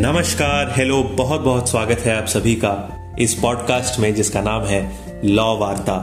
नमस्कार 0.00 0.74
हेलो 0.76 1.02
बहुत 1.02 1.40
बहुत 1.40 1.70
स्वागत 1.70 1.98
है 1.98 2.16
आप 2.16 2.26
सभी 2.26 2.54
का 2.54 2.70
इस 3.18 3.34
पॉडकास्ट 3.34 4.00
में 4.00 4.14
जिसका 4.14 4.40
नाम 4.40 4.62
है 4.62 5.00
लॉ 5.24 5.56
वार्ता। 5.56 5.96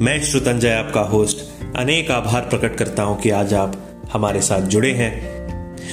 मैं 0.00 0.22
श्रुतंजय 0.22 0.70
आपका 0.70 1.00
होस्ट 1.00 1.38
अनेक 1.76 2.10
आभार 2.10 2.42
प्रकट 2.42 2.76
करता 2.76 3.02
हूँ 3.02 3.20
कि 3.20 3.30
आज 3.30 3.54
आप 3.54 4.00
हमारे 4.12 4.40
साथ 4.40 4.60
जुड़े 4.60 4.92
हैं। 4.92 5.12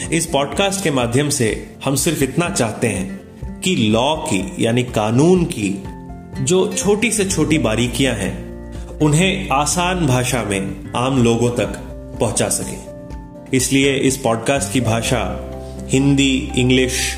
इस 0.10 0.26
पॉडकास्ट 0.26 0.84
के 0.84 0.92
माध्यम 0.92 1.30
से 1.30 1.76
हम 1.86 1.96
सिर्फ़ 1.96 2.24
इतना 2.24 2.50
चाहते 2.50 2.88
हैं 2.88 3.20
कि 3.60 3.76
लॉ 3.76 4.16
की, 4.16 4.56
यानी 4.60 4.84
कानून 4.84 5.46
की, 5.46 5.84
जो 6.44 6.74
छोटी 6.74 7.12
से 7.12 7.26
छोटी 7.26 7.58
बारीकियाँ 7.58 8.16
हैं, 8.16 8.36
उन्हें 9.00 9.50
आसान 9.50 10.08
भाषा 10.08 10.44
में 10.44 10.94
आम 10.96 11.24
लोगों 11.24 11.50
तक 11.50 11.70
पहुँचा 12.20 12.50
सके। 12.50 12.78
इसलिए 13.58 13.96
इस 13.96 14.18
पॉडकास्ट 14.18 14.74
की 14.74 14.82
भाषा 14.82 15.54
हिंदी, 15.90 16.52
इंग्लिश 16.56 17.18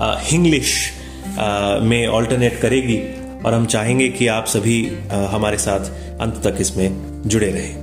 हिंग्लिश 0.00 0.74
में 1.82 2.06
ऑल्टरनेट 2.06 2.58
करेगी 2.60 2.98
और 3.46 3.54
हम 3.54 3.66
चाहेंगे 3.66 4.08
कि 4.08 4.26
आप 4.26 4.46
सभी 4.46 4.80
हमारे 5.30 5.58
साथ 5.58 5.90
अंत 6.20 6.40
तक 6.44 6.60
इसमें 6.60 7.22
जुड़े 7.26 7.50
रहें। 7.50 7.74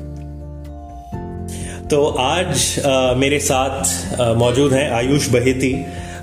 तो 1.87 2.05
आज 2.07 2.81
मेरे 3.17 3.39
साथ 3.39 4.19
मौजूद 4.37 4.73
हैं 4.73 4.89
आयुष 4.91 5.27
बहेती। 5.29 5.73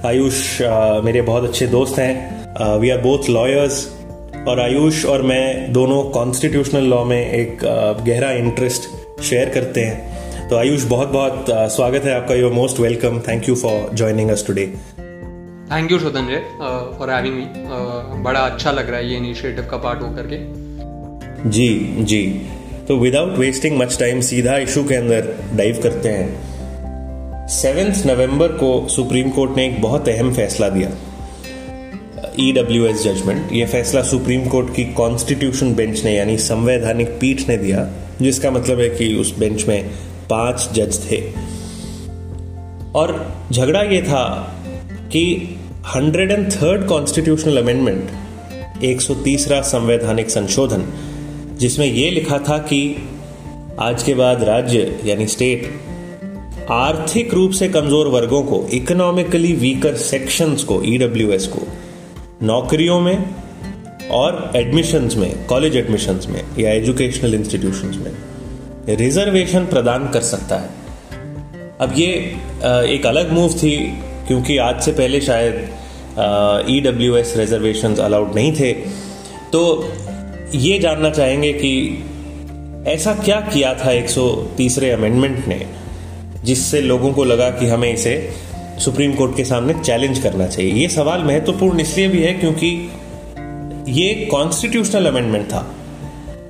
आयुष 0.07 0.61
मेरे 1.05 1.23
बहुत 1.23 1.45
अच्छे 1.45 1.67
दोस्त 1.67 1.99
हैं। 1.99 2.79
वी 2.79 2.91
आर 2.91 3.01
बोथ 3.01 3.29
लॉयर्स 3.31 3.87
और 4.49 4.61
आयुष 4.61 5.05
और 5.05 5.23
मैं 5.23 5.73
दोनों 5.73 6.03
कॉन्स्टिट्यूशनल 6.11 6.85
लॉ 6.85 7.05
में 7.05 7.31
एक 7.33 7.59
गहरा 8.07 8.31
इंटरेस्ट 8.31 9.23
शेयर 9.23 9.49
करते 9.49 9.81
हैं। 9.81 10.49
तो 10.49 10.57
आयुष 10.57 10.83
बहुत 10.85 11.09
बहुत 11.09 11.47
स्वागत 11.51 12.05
है 12.05 12.15
आपका। 12.15 12.35
Your 12.35 12.53
most 12.53 12.81
welcome 12.81 13.21
thank 13.29 13.49
you 13.49 13.55
for 13.55 13.91
joining 13.95 14.31
us 14.31 14.45
today 14.47 14.73
thank 15.73 15.93
you 15.93 15.99
Swatantjay 15.99 16.41
for 16.99 17.11
having 17.11 17.35
me 17.35 18.23
बड़ा 18.23 18.41
अच्छा 18.41 18.71
लग 18.73 18.91
रहा 18.91 18.99
है 18.99 19.11
ये 19.11 19.17
इनिशिएटिव 19.17 19.67
का 19.71 19.77
पार्ट 19.77 20.03
होकर 20.03 20.27
के। 20.33 21.51
जी 21.51 21.69
जी। 22.01 22.23
तो 22.89 22.97
विदाउट 22.97 23.39
वेस्टिंग 23.39 23.79
मच 23.79 23.99
टाइम 23.99 24.21
सीधा 24.21 24.57
इशू 24.59 24.83
के 24.85 24.95
अंदर 24.95 25.35
डाइव 25.55 25.81
करते 25.83 26.09
हैं। 26.09 27.47
सेवेंथ 27.49 28.07
नवंबर 28.07 28.53
को 28.53 28.89
सुप्रीम 28.89 29.31
कोर्ट 29.31 29.57
ने 29.57 29.67
एक 29.67 29.81
बहुत 29.83 30.09
अहम 30.09 30.33
फैसला 30.35 30.69
दिया। 30.69 30.91
ईडब्ल्यू 32.41 32.87
एस 32.87 33.03
जजमेंट 33.05 33.53
ये 33.53 33.67
फैसला 33.67 34.03
सुप्रीम 34.03 34.49
कोर्ट 34.49 34.75
की 34.75 34.85
कॉन्स्टिट्यूशन 34.95 35.75
बेंच 35.75 36.05
ने, 36.05 36.15
यानी 36.17 36.37
संवैधानिक 36.39 37.09
पीठ 37.21 37.49
ने 37.49 37.57
दिया, 37.57 37.89
जिसका 38.23 38.51
मतलब 38.51 38.81
है 38.81 38.89
कि 38.91 39.15
उस 39.15 39.37
बेंच 39.39 39.67
में 39.69 39.91
पाँच 40.31 40.69
जज 40.75 41.01
थे। 41.11 41.21
और 42.95 43.15
झगड़ा 43.53 43.83
ये 43.83 44.03
था 44.03 44.25
कि 45.13 45.25
hundred 45.87 46.31
and 46.31 46.51
third 46.53 46.85
constitutional 46.87 47.57
amendment, 47.57 48.83
एक 48.85 49.01
सौ 49.01 49.15
तीसरा 49.15 49.61
संवैधानिक 49.61 50.29
संशोधन, 50.31 50.85
जिसमें 51.59 51.87
यह 51.87 52.11
लिखा 52.11 52.39
था 52.39 52.59
कि 52.59 52.79
आज 53.81 54.03
के 54.03 54.15
बाद 54.15 54.43
राज्य, 54.45 55.01
यानी 55.05 55.27
स्टेट 55.27 55.67
आर्थिक 56.71 57.35
रूप 57.35 57.53
से 57.53 57.69
कमज़ोर 57.69 58.09
वर्गों 58.09 58.43
को 58.43 58.65
इकोनॉमिकली 58.73 59.53
वीकर 59.55 59.97
सेक्शंस 59.97 60.65
को 60.65 60.81
ईडब्ल्यूएस 60.85 61.47
को, 61.47 61.67
नौकरियों 62.43 63.01
में 63.01 63.25
और 64.11 64.51
एडमिशंस 64.57 65.17
में 65.17 65.47
कॉलेज 65.47 65.77
एडमिशंस 65.77 66.27
में, 66.27 66.43
या 66.59 66.73
एजुकेशनल 66.73 67.35
इंस्टीट्यूशंस 67.35 67.97
में 67.97 68.97
रिजर्वेशन 68.97 69.67
प्रदान 69.67 70.09
कर 70.09 70.21
सकता 70.31 70.57
है। 70.57 70.71
अब 71.81 71.95
ये 71.97 72.15
एक 72.95 73.07
अलग 73.07 73.33
मूव 73.33 73.53
थी 73.55 73.77
क्योंकि 74.33 74.57
आज 74.59 74.81
से 74.81 74.93
पहले 74.93 75.21
शायद 75.21 75.55
E 76.71 76.81
W 76.81 77.17
S 77.17 77.33
reservation 77.37 77.95
allowed 77.97 78.35
नहीं 78.35 78.53
थे। 78.53 78.73
तो 79.53 79.61
ये 80.55 80.79
जानना 80.79 81.11
चाहेंगे 81.11 81.53
कि 81.53 81.73
ऐसा 82.89 83.15
क्या 83.15 83.41
किया 83.43 83.75
था 83.75 83.91
एक 83.93 84.09
सौ 84.11 84.25
तीसरे 84.57 84.91
अमेंडमेंट 84.91 85.47
ने, 85.49 85.61
जिससे 86.45 86.81
लोगों 86.81 87.13
को 87.13 87.25
लगा 87.25 87.51
कि 87.51 87.67
हमें 87.67 87.93
इसे 87.93 88.15
सुप्रीम 88.79 89.15
कोर्ट 89.15 89.37
के 89.37 89.45
सामने 89.45 89.75
चैलेंज 89.75 90.19
करना 90.19 90.47
चाहिए। 90.47 90.73
ये 90.73 90.89
सवाल 90.89 91.25
महत्वपूर्ण 91.25 91.81
इसलिए 91.81 92.09
भी 92.09 92.23
है 92.23 92.33
क्योंकि 92.35 92.75
ये 93.93 94.13
कॉन्स्टिट्यूशनल 94.31 95.07
अमेंडमेंट 95.07 95.47
था। 95.47 95.67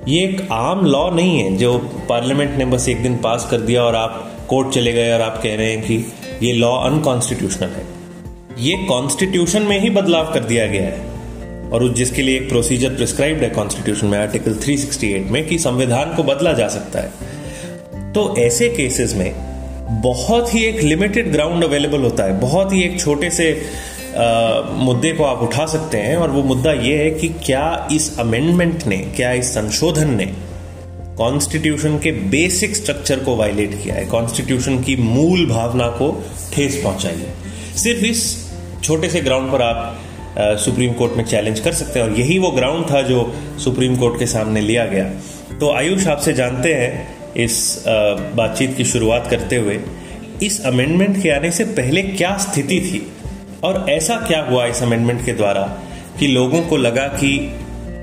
ये 0.07 0.23
एक 0.23 0.47
आम 0.51 0.85
लॉ 0.85 1.09
नहीं 1.11 1.37
है, 1.39 1.55
जो 1.57 1.77
पार्लियामेंट 2.09 2.57
ने 2.57 2.65
बस 2.67 2.89
एक 2.89 3.03
दिन 3.03 3.17
पास 3.19 3.47
कर 3.51 3.61
दिया 3.61 3.83
और 3.83 3.95
आप 3.97 4.29
कोर्ट 4.49 4.73
चले 4.73 4.93
गए 4.93 5.13
और 5.13 5.21
आप 5.21 5.39
कह 5.43 5.55
रहे 5.55 5.71
हैं 5.71 5.81
कि 5.81 6.05
ये 6.43 6.53
लॉ 6.53 6.77
अनकॉन्स्टिट्यूशनल 6.77 7.69
है। 7.69 7.85
ये 8.59 8.75
कॉन्स्टिट्यूशन 8.77 9.61
में 9.61 9.81
ही 9.81 9.89
बदलाव 9.89 10.33
कर 10.33 10.39
दिया 10.39 10.65
गया 10.67 10.83
है। 10.83 11.13
और 11.71 11.83
उस 11.83 11.93
जिसके 11.93 12.21
लिए 12.21 12.35
एक 12.35 12.49
प्रोसीजर 12.49 12.89
प्रिस्क्राइब्ड 12.89 13.43
है 13.43 13.49
कॉन्स्टिट्यूशन 13.49 14.07
में 14.07 14.19
आर्टिकल 14.19 14.53
368 14.53 15.31
में 15.31 15.47
कि 15.47 15.59
संविधान 15.59 16.15
को 16.15 16.23
बदला 16.23 16.53
जा 16.53 16.67
सकता 16.67 16.99
है। 16.99 17.11
तो 18.13 18.35
ऐसे 18.37 18.69
केसेस 18.69 19.15
में 19.15 19.35
बहुत 20.01 20.55
ही 20.55 20.63
एक 20.63 20.81
लिमिटेड 20.81 21.31
ग्राउंड 21.31 21.63
अवेलेबल 21.63 21.99
होता 21.99 22.23
है। 22.23 22.39
बहुत 22.39 22.73
ही 22.73 22.83
एक 22.83 22.99
छोटे 22.99 23.29
से 23.29 23.61
आ, 24.17 24.61
मुद्दे 24.61 25.11
को 25.11 25.23
आप 25.23 25.39
उठा 25.39 25.65
सकते 25.65 25.97
हैं। 25.97 26.17
और 26.17 26.29
वो 26.29 26.43
मुद्दा 26.43 26.71
ये 26.71 26.97
है 26.97 27.11
कि 27.11 27.27
क्या 27.29 27.89
इस 27.91 28.19
अमेंडमेंट 28.19 28.87
ने 28.87 28.97
क्या 28.97 29.31
इस 29.31 29.45
संशोधन 29.45 30.09
ने 30.09 30.33
कॉन्स्टिट्यूशन 31.17 31.97
के 31.99 32.11
बेसिक 32.29 32.75
स्ट्रक्चर 32.75 33.19
को 33.19 33.35
वायलेट 33.35 33.73
किया 33.83 33.95
है। 33.95 34.05
कॉन्स्टिट्यूशन 34.05 34.79
की 34.83 34.95
मूल 34.95 35.45
भावना 35.45 35.87
को 35.89 36.11
ठेस 36.53 36.79
पहुंचाई 36.83 37.15
है। 37.15 37.33
सिर्फ़ 37.77 38.05
इस 38.05 38.23
छोटे 38.83 39.09
से 39.09 39.21
ग्राउंड 39.21 39.51
पर 39.51 39.61
आप 39.61 39.99
सुप्रीम 40.59 40.93
कोर्ट 40.93 41.13
में 41.13 41.23
चैलेंज 41.25 41.59
कर 41.59 41.73
सकते 41.73 41.99
हैं। 41.99 42.09
और 42.09 42.19
यही 42.19 42.37
वो 42.39 42.51
ग्राउंड 42.51 42.85
था 42.91 43.01
जो 43.01 43.33
सुप्रीम 43.59 43.95
कोर्ट 43.95 44.19
के 44.19 44.25
सामने 44.25 44.61
लिया 44.61 44.85
गया। 44.85 45.03
तो 45.59 45.71
आयुष 45.71 46.07
आपसे 46.07 46.33
जानते 46.33 46.73
हैं 46.73 47.33
इस 47.35 47.83
बातचीत 47.87 48.75
की 48.77 48.85
शुरुआत 48.85 49.27
करते 49.29 49.55
हुए, 49.55 49.79
इस 50.43 50.61
अमेंडमेंट 50.65 51.21
के 51.23 51.29
आने 51.29 51.51
से 51.51 51.65
पहले 51.71 52.01
क्या 52.03 52.35
स्थिति 52.37 52.79
थी? 52.81 53.05
और 53.63 53.85
ऐसा 53.89 54.15
क्या 54.17 54.41
हुआ 54.41 54.65
इस 54.65 54.81
अमेंडमेंट 54.83 55.25
के 55.25 55.33
द्वारा 55.33 55.61
कि 56.19 56.27
लोगों 56.27 56.61
को 56.61 56.77
लगा 56.77 57.07
कि 57.15 57.35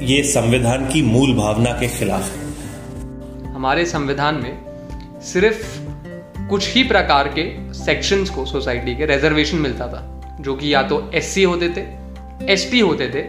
ये 0.02 0.22
संविधान 0.22 0.86
की 0.86 1.02
मूल 1.02 1.34
भावना 1.34 1.70
के 1.70 1.88
खिलाफ 1.88 2.22
है? 2.22 2.39
हमारे 3.60 3.84
संविधान 3.84 4.34
में 4.34 5.20
सिर्फ़ 5.22 6.46
कुछ 6.48 6.74
ही 6.74 6.82
प्रकार 6.82 7.28
के 7.28 7.42
सेक्शंस 7.74 8.30
को 8.30 8.44
सोसाइटी 8.44 8.94
के 8.96 9.06
रिजर्वेशन 9.06 9.56
मिलता 9.56 9.86
था, 9.86 10.00
जो 10.40 10.54
कि 10.54 10.72
या 10.74 10.82
तो 10.82 11.00
एस 11.14 11.34
होते 11.38 11.68
थे 11.68 11.82
एस 12.52 12.70
होते 12.74 13.08
थे, 13.08 13.24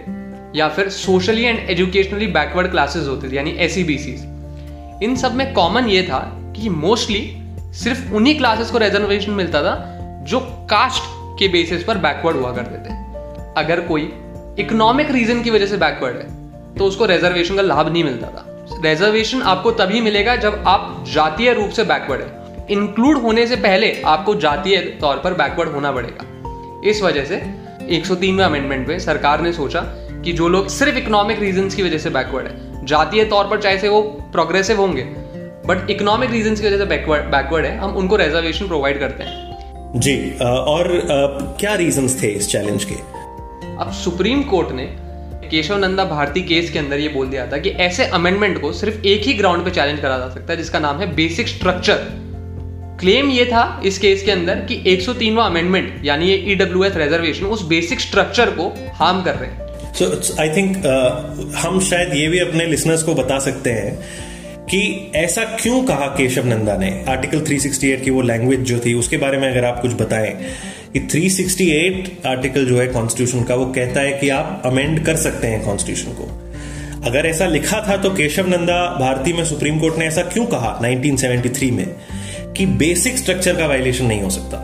या 0.58 0.68
फिर 0.70 0.90
socially 0.90 1.44
and 1.44 1.60
educationally 1.70 2.28
backward 2.28 2.72
classes 2.72 3.08
होते 3.08 3.32
थे, 3.32 3.36
यानी 3.36 3.52
एस 3.58 3.74
सी 3.74 4.14
इन 5.06 5.16
सब 5.16 5.36
में 5.36 5.54
कॉमन 5.54 5.90
ये 5.90 6.04
था 6.04 6.20
कि 6.56 6.70
मोस्टली 6.70 7.22
सिर्फ़ 7.74 8.14
उन्हीं 8.14 8.38
क्लासेस 8.38 8.72
को 8.72 8.78
रिजर्वेशन 8.78 9.32
मिलता 9.32 9.62
था, 9.64 9.76
जो 10.28 10.40
कास्ट 10.70 11.04
के 11.40 11.48
बेसिस 11.48 11.84
पर 11.84 11.98
बैकवर्ड 11.98 12.38
हुआ 12.38 12.54
करते 12.54 12.78
थे। 12.78 12.94
अगर 13.58 13.82
कोई 13.82 14.02
इकोनॉमिक 14.60 15.12
रीजन 15.12 15.42
की 15.42 15.50
वजह 15.50 15.68
से 15.68 15.78
बैकवर्ड 15.78 16.18
है 16.18 16.76
तो 16.76 16.86
उसको 16.86 17.06
रिजर्वेशन 17.06 17.56
का 17.56 17.62
लाभ 17.62 17.92
नहीं 17.92 18.04
मिलता 18.04 18.28
था। 18.28 18.46
रिजर्वेशन 18.82 19.42
आपको 19.42 19.72
तभी 19.72 20.02
मिलेगा 20.02 20.36
जब 20.36 20.64
आप 20.68 21.04
जातीय 21.08 21.54
रूप 21.54 21.70
से 21.70 21.84
बैकवर्ड 21.84 22.22
है। 22.22 22.66
इंक्लूड 22.72 23.18
होने 23.18 23.46
से 23.48 23.56
पहले 23.56 24.02
आपको 24.06 24.36
जातीय 24.36 24.78
तौर 25.02 25.18
पर 25.18 25.34
बैकवर्ड 25.34 25.70
होना 25.70 25.92
पड़ेगा। 25.92 26.90
इस 26.90 27.02
वजह 27.04 27.26
से 27.26 27.42
103वें 27.90 28.46
अमेंडमेंट 28.46 28.88
में 28.88 28.98
सरकार 29.00 29.42
ने 29.42 29.52
सोचा 29.54 29.82
कि 30.26 30.34
जो 30.34 30.48
लोग 30.48 30.68
सिर्फ़ 30.68 30.98
इकोनॉमिक 30.98 31.40
रीजन 31.40 31.70
की 31.70 31.84
वजह 31.84 31.98
से 31.98 32.10
बैकवर्ड 32.10 32.48
है 32.48 32.86
जातीय 32.86 33.24
तौर 33.26 33.48
पर 33.48 33.62
चाहे 33.62 33.78
से 33.78 33.90
वो 33.90 34.02
प्रोग्रेसिव 34.32 34.82
होंगे 34.82 35.04
बट 35.68 35.90
इकोनॉमिक 35.90 36.32
रीजन 36.32 36.56
की 36.56 36.68
वजह 36.68 36.78
से 36.78 36.86
बैकवर्ड 36.86 37.32
बैकवर्ड 37.32 37.66
है 37.66 37.78
हम 37.78 37.96
उनको 37.96 38.16
रिजर्वेशन 38.16 38.68
प्रोवाइड 38.68 39.00
करते 39.00 39.24
हैं। 39.24 40.00
जी 40.00 40.16
और 40.42 41.56
क्या 41.60 41.76
रीजन 41.76 42.08
थे 42.22 42.28
इस 42.28 42.52
चैलेंज 42.52 42.84
के? 42.84 42.96
अब 43.76 43.92
सुप्रीम 43.94 44.44
कोर्ट 44.44 44.72
ने 44.72 44.86
केशव 45.52 45.78
नंदा 45.78 46.04
भारती 46.06 46.42
केस 46.44 46.72
के 46.72 46.80
अंदर 46.80 47.00
ये 47.00 47.08
बोल 47.10 47.28
दिया 47.28 47.46
था 47.52 47.58
कि 47.58 47.70
ऐसे 47.82 48.06
अमेंडमेंट 48.14 48.60
को 48.62 48.72
सिर्फ़ 48.74 49.06
एक 49.08 49.22
ही 49.22 49.34
ग्राउंड 49.34 49.66
पे 49.66 49.72
चैलेंज 49.72 50.00
करा 50.00 50.18
जा 50.18 50.30
सकता 50.30 50.54
है, 50.54 50.58
जिसका 50.58 50.80
नाम 50.80 51.00
है 51.00 51.14
बेसिक 51.16 51.48
स्ट्रक्चर 51.48 52.08
क्लेम 53.00 53.30
ये 53.30 53.46
था 53.46 53.82
इस 53.86 53.98
केस 54.00 54.24
के 54.24 54.32
अंदर 54.32 54.56
कि 54.66 54.76
103वां 54.88 55.50
अमेंडमेंट 55.50 56.06
यानी 56.06 56.26
ये 56.26 56.36
ईडब्ल्यूएस 56.52 56.94
e 56.94 56.98
रिजर्वेशन 56.98 57.46
उस 57.48 57.66
बेसिक 57.68 58.00
स्ट्रक्चर 58.00 58.50
को 58.52 58.68
हार्म 58.96 59.22
कर 59.22 59.36
रहे 59.36 59.50
हैं. 59.50 59.94
सो 59.94 60.36
आई 60.42 60.50
थिंक 60.50 61.56
हम 61.58 61.80
शायद 61.82 62.14
ये 62.14 62.28
भी 62.28 62.40
अपने 62.40 62.66
लिसनर्स 62.66 63.04
को 63.04 63.14
बता 63.16 63.40
सकते 63.40 63.70
हैं 63.72 63.96
कि 64.66 65.12
ऐसा 65.16 65.44
क्यों 65.62 65.82
कहा 65.84 66.08
केशव 66.18 66.46
नंदा 66.46 66.76
ने? 66.78 66.90
आर्टिकल 67.10 67.40
368 67.42 68.04
की 68.04 68.12
वो 68.12 68.22
लैंग्वेज 68.22 68.60
जो 68.64 68.80
थी, 68.80 68.94
उसके 68.94 69.18
बारे 69.18 69.38
में 69.38 69.50
अगर 69.50 69.66
आप 69.66 69.82
कुछ 69.82 69.94
बताएँ 69.94 70.32
कि 70.98 71.00
368 71.00 72.26
आर्टिकल 72.26 72.66
जो 72.66 72.80
है 72.80 72.88
कॉन्स्टिट्यूशन 72.88 73.44
का, 73.44 73.56
वो 73.56 73.66
कहता 73.66 74.02
है 74.02 74.14
कि 74.14 74.30
आप 74.30 74.62
अमेंड 74.66 75.06
कर 75.06 75.16
सकते 75.16 75.48
हैं 75.48 75.66
कॉन्स्टिट्यूशन 75.66 76.12
को। 76.12 76.24
अगर 77.06 77.26
ऐसा 77.26 77.46
लिखा 77.46 77.88
था 77.88 77.98
तो 77.98 78.10
केशव 78.10 78.48
नंदा 78.48 79.00
भारती 79.00 79.34
में 79.34 79.46
सुप्रीम 79.46 79.80
कोर्ट 79.80 79.96
ने 79.98 80.06
ऐसा 80.06 80.22
क्यों 80.22 80.46
कहा 80.46 80.80
1973 80.82 81.72
में? 81.72 81.96
कि 82.58 82.66
बेसिक 82.66 83.18
स्ट्रक्चर 83.18 83.56
का 83.56 83.66
वायलेशन 83.66 84.06
नहीं 84.06 84.22
हो 84.22 84.30
सकता। 84.30 84.58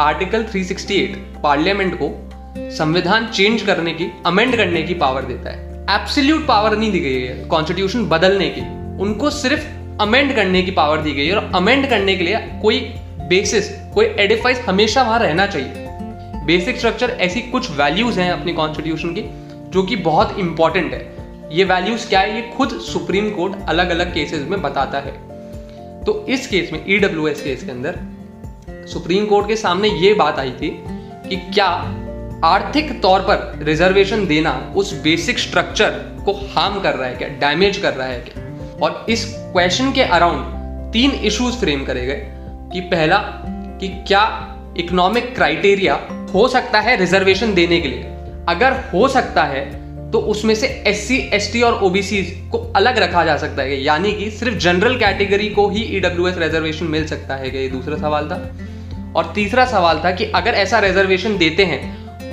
आर्टिकल 0.00 0.42
368 0.42 1.16
पार्लियामेंट 1.42 1.94
को 2.02 2.30
संविधान 2.58 3.26
चेंज 3.26 3.62
करने 3.62 3.92
की 3.92 4.12
अमेंड 4.26 4.56
करने 4.56 4.82
की 4.82 4.94
पावर 4.94 5.22
देता 5.22 5.50
है। 5.50 5.86
एब्सोल्यूट 6.00 6.46
पावर 6.46 6.76
नहीं 6.76 6.92
दी 6.92 7.00
गई 7.00 7.22
है। 7.22 7.44
कॉन्स्टिट्यूशन 7.44 8.04
बदलने 8.04 8.48
की। 8.48 8.60
उनको 9.02 9.30
सिर्फ़ 9.30 9.62
अमेंड 10.02 10.36
करने 10.36 10.62
की 10.62 10.70
पावर 10.70 10.98
दी 10.98 11.12
गई 11.12 11.26
है 11.26 11.36
और 11.36 11.50
अमेंड 11.54 11.90
करने 11.90 12.16
के 12.16 12.24
लिए 12.24 12.36
कोई 12.62 12.94
बेसिस 13.32 13.68
कोई 13.94 14.06
एडिफाइस 14.20 14.58
हमेशा 14.60 15.02
वहाँ 15.02 15.18
रहना 15.18 15.46
चाहिए। 15.46 15.86
बेसिक 16.46 16.78
स्ट्रक्चर 16.78 17.10
ऐसी 17.20 17.40
कुछ 17.40 17.70
वैल्यूज़ 17.70 18.18
हैं 18.20 18.30
अपनी 18.32 18.52
कॉन्स्टिट्यूशन 18.52 19.08
की, 19.08 19.22
जो 19.70 19.82
कि 19.82 19.96
बहुत 19.96 20.38
इंपॉर्टेंट 20.38 20.92
है। 20.94 21.00
ये 21.52 21.64
वैल्यूज़ 21.64 22.08
क्या 22.08 22.20
है? 22.20 22.34
ये 22.36 22.42
खुद 22.56 22.68
सुप्रीम 22.80 23.30
कोर्ट 23.30 23.54
अलग 23.68 23.90
अलग 23.90 24.12
केसेस 24.14 24.46
में 24.48 24.62
बताता 24.62 24.98
है। 24.98 25.12
तो 26.04 26.26
इस 26.28 26.46
केस 26.46 26.72
में 26.72 26.84
ईडब्ल्यू 26.88 27.28
e 27.28 27.32
केस 27.32 27.64
के 27.64 27.70
अंदर 27.70 27.98
सुप्रीम 28.86 29.26
कोर्ट 29.26 29.48
के 29.48 29.56
सामने 29.56 29.88
ये 29.88 30.12
बात 30.14 30.38
आई 30.38 30.50
थी 30.50 30.70
कि 31.28 31.36
क्या 31.36 31.66
आर्थिक 32.44 33.00
तौर 33.02 33.20
पर 33.20 33.64
रिजर्वेशन 33.64 34.26
देना 34.26 34.52
उस 34.76 34.92
बेसिक 35.02 35.38
स्ट्रक्चर 35.38 35.90
को 36.24 36.32
हार्म 36.54 36.80
कर 36.80 36.94
रहा 36.94 37.08
है 37.08 37.14
क्या? 37.14 37.28
डैमेज 37.28 37.76
कर 37.76 37.94
रहा 37.94 38.08
है 38.08 38.20
क्या? 38.20 38.44
और 38.82 39.06
इस 39.08 39.24
क्वेश्चन 39.38 39.92
के 39.92 40.02
अराउंड 40.02 40.92
तीन 40.92 41.10
इश्यूज़ 41.10 41.56
फ्रेम 41.56 41.84
करे 41.84 42.06
गए। 42.06 42.28
कि 42.72 42.80
पहला 42.80 43.18
कि 43.80 43.88
क्या 44.06 44.22
इकोनॉमिक 44.78 45.34
क्राइटेरिया 45.34 45.94
हो 46.34 46.48
सकता 46.48 46.80
है 46.80 46.96
रिजर्वेशन 46.96 47.54
देने 47.54 47.80
के 47.80 47.88
लिए? 47.88 48.02
अगर 48.48 48.72
हो 48.94 49.08
सकता 49.08 49.44
है 49.44 49.64
तो 50.10 50.18
उसमें 50.18 50.54
से 50.54 50.66
एस 50.86 51.06
सी 51.08 51.16
एस 51.32 51.52
टी 51.52 51.62
और 51.62 51.80
ओबीसी 51.82 52.22
को 52.50 52.58
अलग 52.76 52.98
रखा 52.98 53.24
जा 53.24 53.36
सकता 53.36 53.62
है। 53.62 53.82
यानी 53.82 54.12
कि 54.12 54.30
सिर्फ़ 54.30 54.58
जनरल 54.58 54.96
कैटेगरी 54.96 55.48
को 55.48 55.68
ही 55.68 55.82
ईडब्ल्यू 55.96 56.26
एस 56.28 56.38
रिजर्वेशन 56.38 56.86
मिल 56.86 57.06
सकता 57.06 57.36
है। 57.36 57.62
ये 57.62 57.68
दूसरा 57.68 57.96
सवाल 57.96 58.28
था। 58.28 58.56
और 59.16 59.32
तीसरा 59.34 59.64
सवाल 59.64 60.00
था 60.04 60.10
कि 60.10 60.24
अगर 60.24 60.54
ऐसा 60.54 60.78
रिजर्वेशन 60.78 61.36
देते 61.38 61.64
हैं 61.64 61.80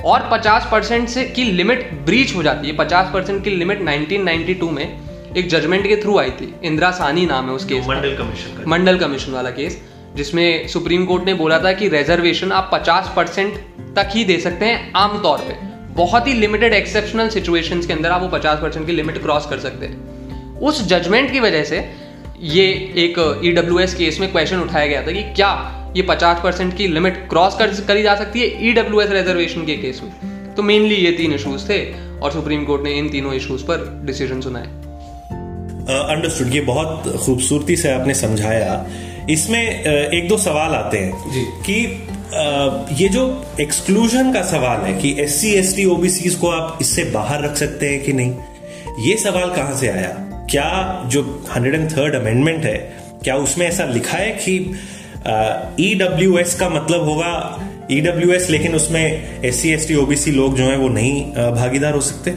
और 0.02 0.28
50 0.32 0.70
परसेंट 0.70 1.08
से 1.08 1.24
की 1.24 1.44
लिमिट 1.44 1.90
ब्रीच 1.92 2.34
हो 2.36 2.42
जाती 2.42 2.68
है 2.68 2.76
50 2.76 3.12
परसेंट 3.12 3.44
की 3.44 3.50
लिमिट 3.50 3.80
1992 3.80 4.70
में 4.70 5.00
एक 5.36 5.48
जजमेंट 5.48 5.86
के 5.86 5.96
थ्रू 5.96 6.18
आई 6.18 6.30
थी 6.30 6.54
इंदिरा 6.64 6.90
सानी 6.90 7.26
नाम 7.26 7.46
है 7.46 7.52
उस 7.52 7.64
case 7.64 7.86
Mandal 7.86 8.16
commission 8.16 8.64
Mandal 8.66 8.98
commission 8.98 9.32
वाला 9.32 9.50
केस 9.50 9.80
जिसमें 10.16 10.68
सुप्रीम 10.68 11.04
कोर्ट 11.04 11.24
ने 11.24 11.34
बोला 11.34 11.58
था 11.58 11.72
कि 11.72 11.88
रिजर्वेशन 11.88 12.52
आप 12.52 12.70
50 12.74 13.12
परसेंट 13.16 13.54
तक 13.96 14.08
ही 14.10 14.24
दे 14.24 14.38
सकते 14.40 14.64
हैं 14.64 14.92
आमतौर 14.96 15.38
पे। 15.38 15.54
बहुत 15.94 16.26
ही 16.26 16.32
लिमिटेड 16.32 16.72
एक्सेप्शनल 16.72 17.28
सिचुएशंस 17.28 17.86
के 17.86 17.92
अंदर 17.92 18.10
आप 18.10 18.22
वो 18.22 18.28
50 18.28 18.62
परसेंट 18.62 18.86
की 18.86 18.92
लिमिट 18.92 19.22
क्रॉस 19.22 19.46
कर 19.46 19.58
सकते 19.58 19.86
हैं। 19.86 20.58
उस 20.58 20.86
जजमेंट 20.88 21.32
की 21.32 21.40
वजह 21.40 21.64
से 21.64 21.90
ये 22.40 22.66
एक 22.96 23.40
ई 23.44 23.52
e 23.52 23.94
केस 23.94 24.20
में 24.20 24.32
क्वेश्चन 24.32 24.58
उठाया 24.58 24.86
गया 24.86 25.02
था 25.02 25.12
कि 25.12 25.22
क्या 25.22 25.76
ये 25.96 26.02
50 26.02 26.42
परसेंट 26.42 26.76
की 26.76 26.86
लिमिट 26.86 27.26
क्रॉस 27.28 27.54
कर 27.54 27.66
करी 27.66 28.02
जा 28.02 28.14
सकती 28.14 28.40
है 28.40 28.68
ई 28.68 28.74
e 28.74 28.78
रिजर्वेशन 28.78 29.66
के 29.66 29.76
केस 29.76 30.00
में? 30.04 30.54
तो 30.54 30.62
मेनली 30.62 30.94
ये 30.94 31.12
तीन 31.12 31.32
इश्यूज़ 31.32 31.68
थे 31.68 31.94
और 32.20 32.30
सुप्रीम 32.30 32.64
कोर्ट 32.64 32.82
ने 32.82 32.92
इन 32.92 33.08
तीनों 33.08 33.34
इश्यूज़ 33.34 33.62
पर 33.62 34.02
डिसीज़न 34.04 34.40
सुनाए। 34.40 34.66
अंडरस्टूड 35.90 36.54
ये 36.54 36.60
बहुत 36.60 37.16
खूबसूरती 37.26 37.76
से 37.76 37.90
आपने 37.92 38.14
समझाया 38.14 38.86
इसमें 39.30 39.84
एक 39.84 40.28
दो 40.28 40.36
सवाल 40.36 40.74
आते 40.74 40.98
हैं 40.98 41.30
जी. 41.32 41.42
कि 41.66 43.02
ये 43.02 43.08
जो 43.08 43.22
एक्सक्लूजन 43.60 44.32
का 44.32 44.42
सवाल 44.42 44.80
है 44.80 44.92
कि 45.00 45.14
S 45.20 45.40
C 45.40 45.52
S 45.52 45.74
T 45.76 45.84
OBC 45.84 46.30
को 46.30 46.48
आप 46.48 46.78
इससे 46.80 47.04
बाहर 47.04 47.42
रख 47.44 47.56
सकते 47.56 47.88
हैं 47.88 48.02
कि 48.02 48.12
नहीं? 48.12 48.34
ये 48.98 49.16
सवाल 49.16 49.50
कहाँ 49.50 49.76
से 49.76 49.88
आया? 49.88 50.08
क्या 50.50 51.02
जो 51.06 51.22
हंड्रेड 51.54 51.74
एंड 51.74 51.90
थर्ड 51.90 52.14
अमेंडमेंट 52.14 52.64
है 52.64 52.76
क्या 53.24 53.36
उसमें 53.36 53.66
ऐसा 53.68 53.84
लिखा 53.84 54.18
है 54.18 54.30
कि 54.30 54.54
ईडब्ल्यू 55.80 56.38
एस 56.38 56.54
का 56.54 56.68
मतलब 56.68 57.04
होगा 57.04 57.32
ईडब्ल्यू 57.90 58.32
एस 58.32 58.50
लेकिन 58.50 58.74
उसमें 58.74 59.04
S 59.44 59.60
C 59.62 59.72
S 59.72 59.88
T 59.88 59.94
OBC 59.94 60.30
लोग 60.30 60.56
जो 60.56 60.64
है 60.64 60.76
वो 60.76 60.88
नहीं 60.88 61.22
भागीदार 61.32 61.94
हो 61.94 62.00
सकते? 62.00 62.30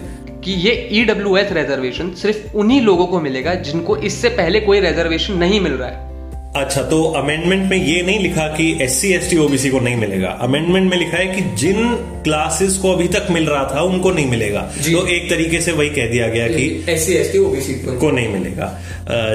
कि 0.43 0.51
ये 0.51 0.89
ईडब्ल्यू 0.91 1.35
एस 1.37 1.51
रिजर्वेशन 1.51 2.11
सिर्फ़ 2.13 2.55
उन्हीं 2.57 2.81
लोगों 2.81 3.07
को 3.07 3.19
मिलेगा 3.21 3.53
जिनको 3.53 3.97
इससे 3.97 4.29
पहले 4.29 4.59
कोई 4.59 4.79
रिजर्वेशन 4.79 5.33
नहीं 5.33 5.59
मिल 5.59 5.73
रहा 5.73 5.89
है। 5.89 6.12
अच्छा 6.55 6.81
तो 6.83 7.01
अमेंडमेंट 7.17 7.69
में 7.69 7.77
ये 7.77 8.01
नहीं 8.01 8.19
लिखा 8.19 8.47
कि 8.47 8.65
S 8.81 8.99
C 9.01 9.11
S 9.13 9.29
T 9.29 9.37
OBC 9.37 9.69
को 9.69 9.79
नहीं 9.79 9.95
मिलेगा। 9.95 10.29
अमेंडमेंट 10.41 10.89
में 10.91 10.97
लिखा 10.97 11.17
है 11.17 11.25
कि 11.27 11.41
जिन 11.57 11.95
क्लासेस 12.23 12.77
को 12.77 12.91
अभी 12.91 13.07
तक 13.07 13.27
मिल 13.31 13.47
रहा 13.47 13.63
था 13.65 13.81
उनको 13.81 14.11
नहीं 14.11 14.25
मिलेगा। 14.29 14.61
तो 14.77 15.05
एक 15.07 15.29
तरीके 15.29 15.61
से 15.61 15.71
वही 15.71 15.89
कह 15.89 16.07
दिया 16.07 16.27
गया 16.27 16.47
कि 16.47 16.85
S 16.89 17.05
C 17.05 17.13
S 17.13 17.31
T 17.31 17.39
OBC 17.39 17.73
को 17.99 18.11
नहीं 18.11 18.27
मिलेगा। 18.27 18.67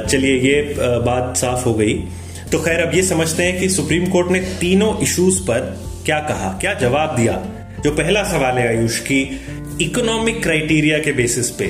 चलिए 0.01 0.39
ये 0.39 0.63
बात 0.79 1.37
साफ़ 1.37 1.65
हो 1.65 1.75
गई। 1.75 1.95
तो 2.53 2.63
खैर 2.63 2.81
अब 2.81 2.95
ये 2.95 3.03
समझते 3.03 3.43
हैं 3.43 3.59
कि 3.61 3.69
सुप्रीम 3.69 4.07
कोर्ट 4.07 4.31
ने 4.31 4.41
तीनों 4.61 4.97
इश्यूज़ 5.03 5.43
पर 5.43 5.61
क्या 6.07 6.19
कहा 6.21 6.57
क्या 6.61 6.75
जवाब 6.79 7.17
दिया। 7.17 7.43
जो 7.85 7.91
पहला 7.93 8.25
सवाल 8.31 8.59
है 8.59 8.69
आयुष 8.69 8.99
की 9.03 9.23
इकोनॉमिक 9.83 10.43
क्राइटेरिया 10.43 10.99
के 10.99 11.13
बेसिस 11.13 11.51
पे 11.51 11.67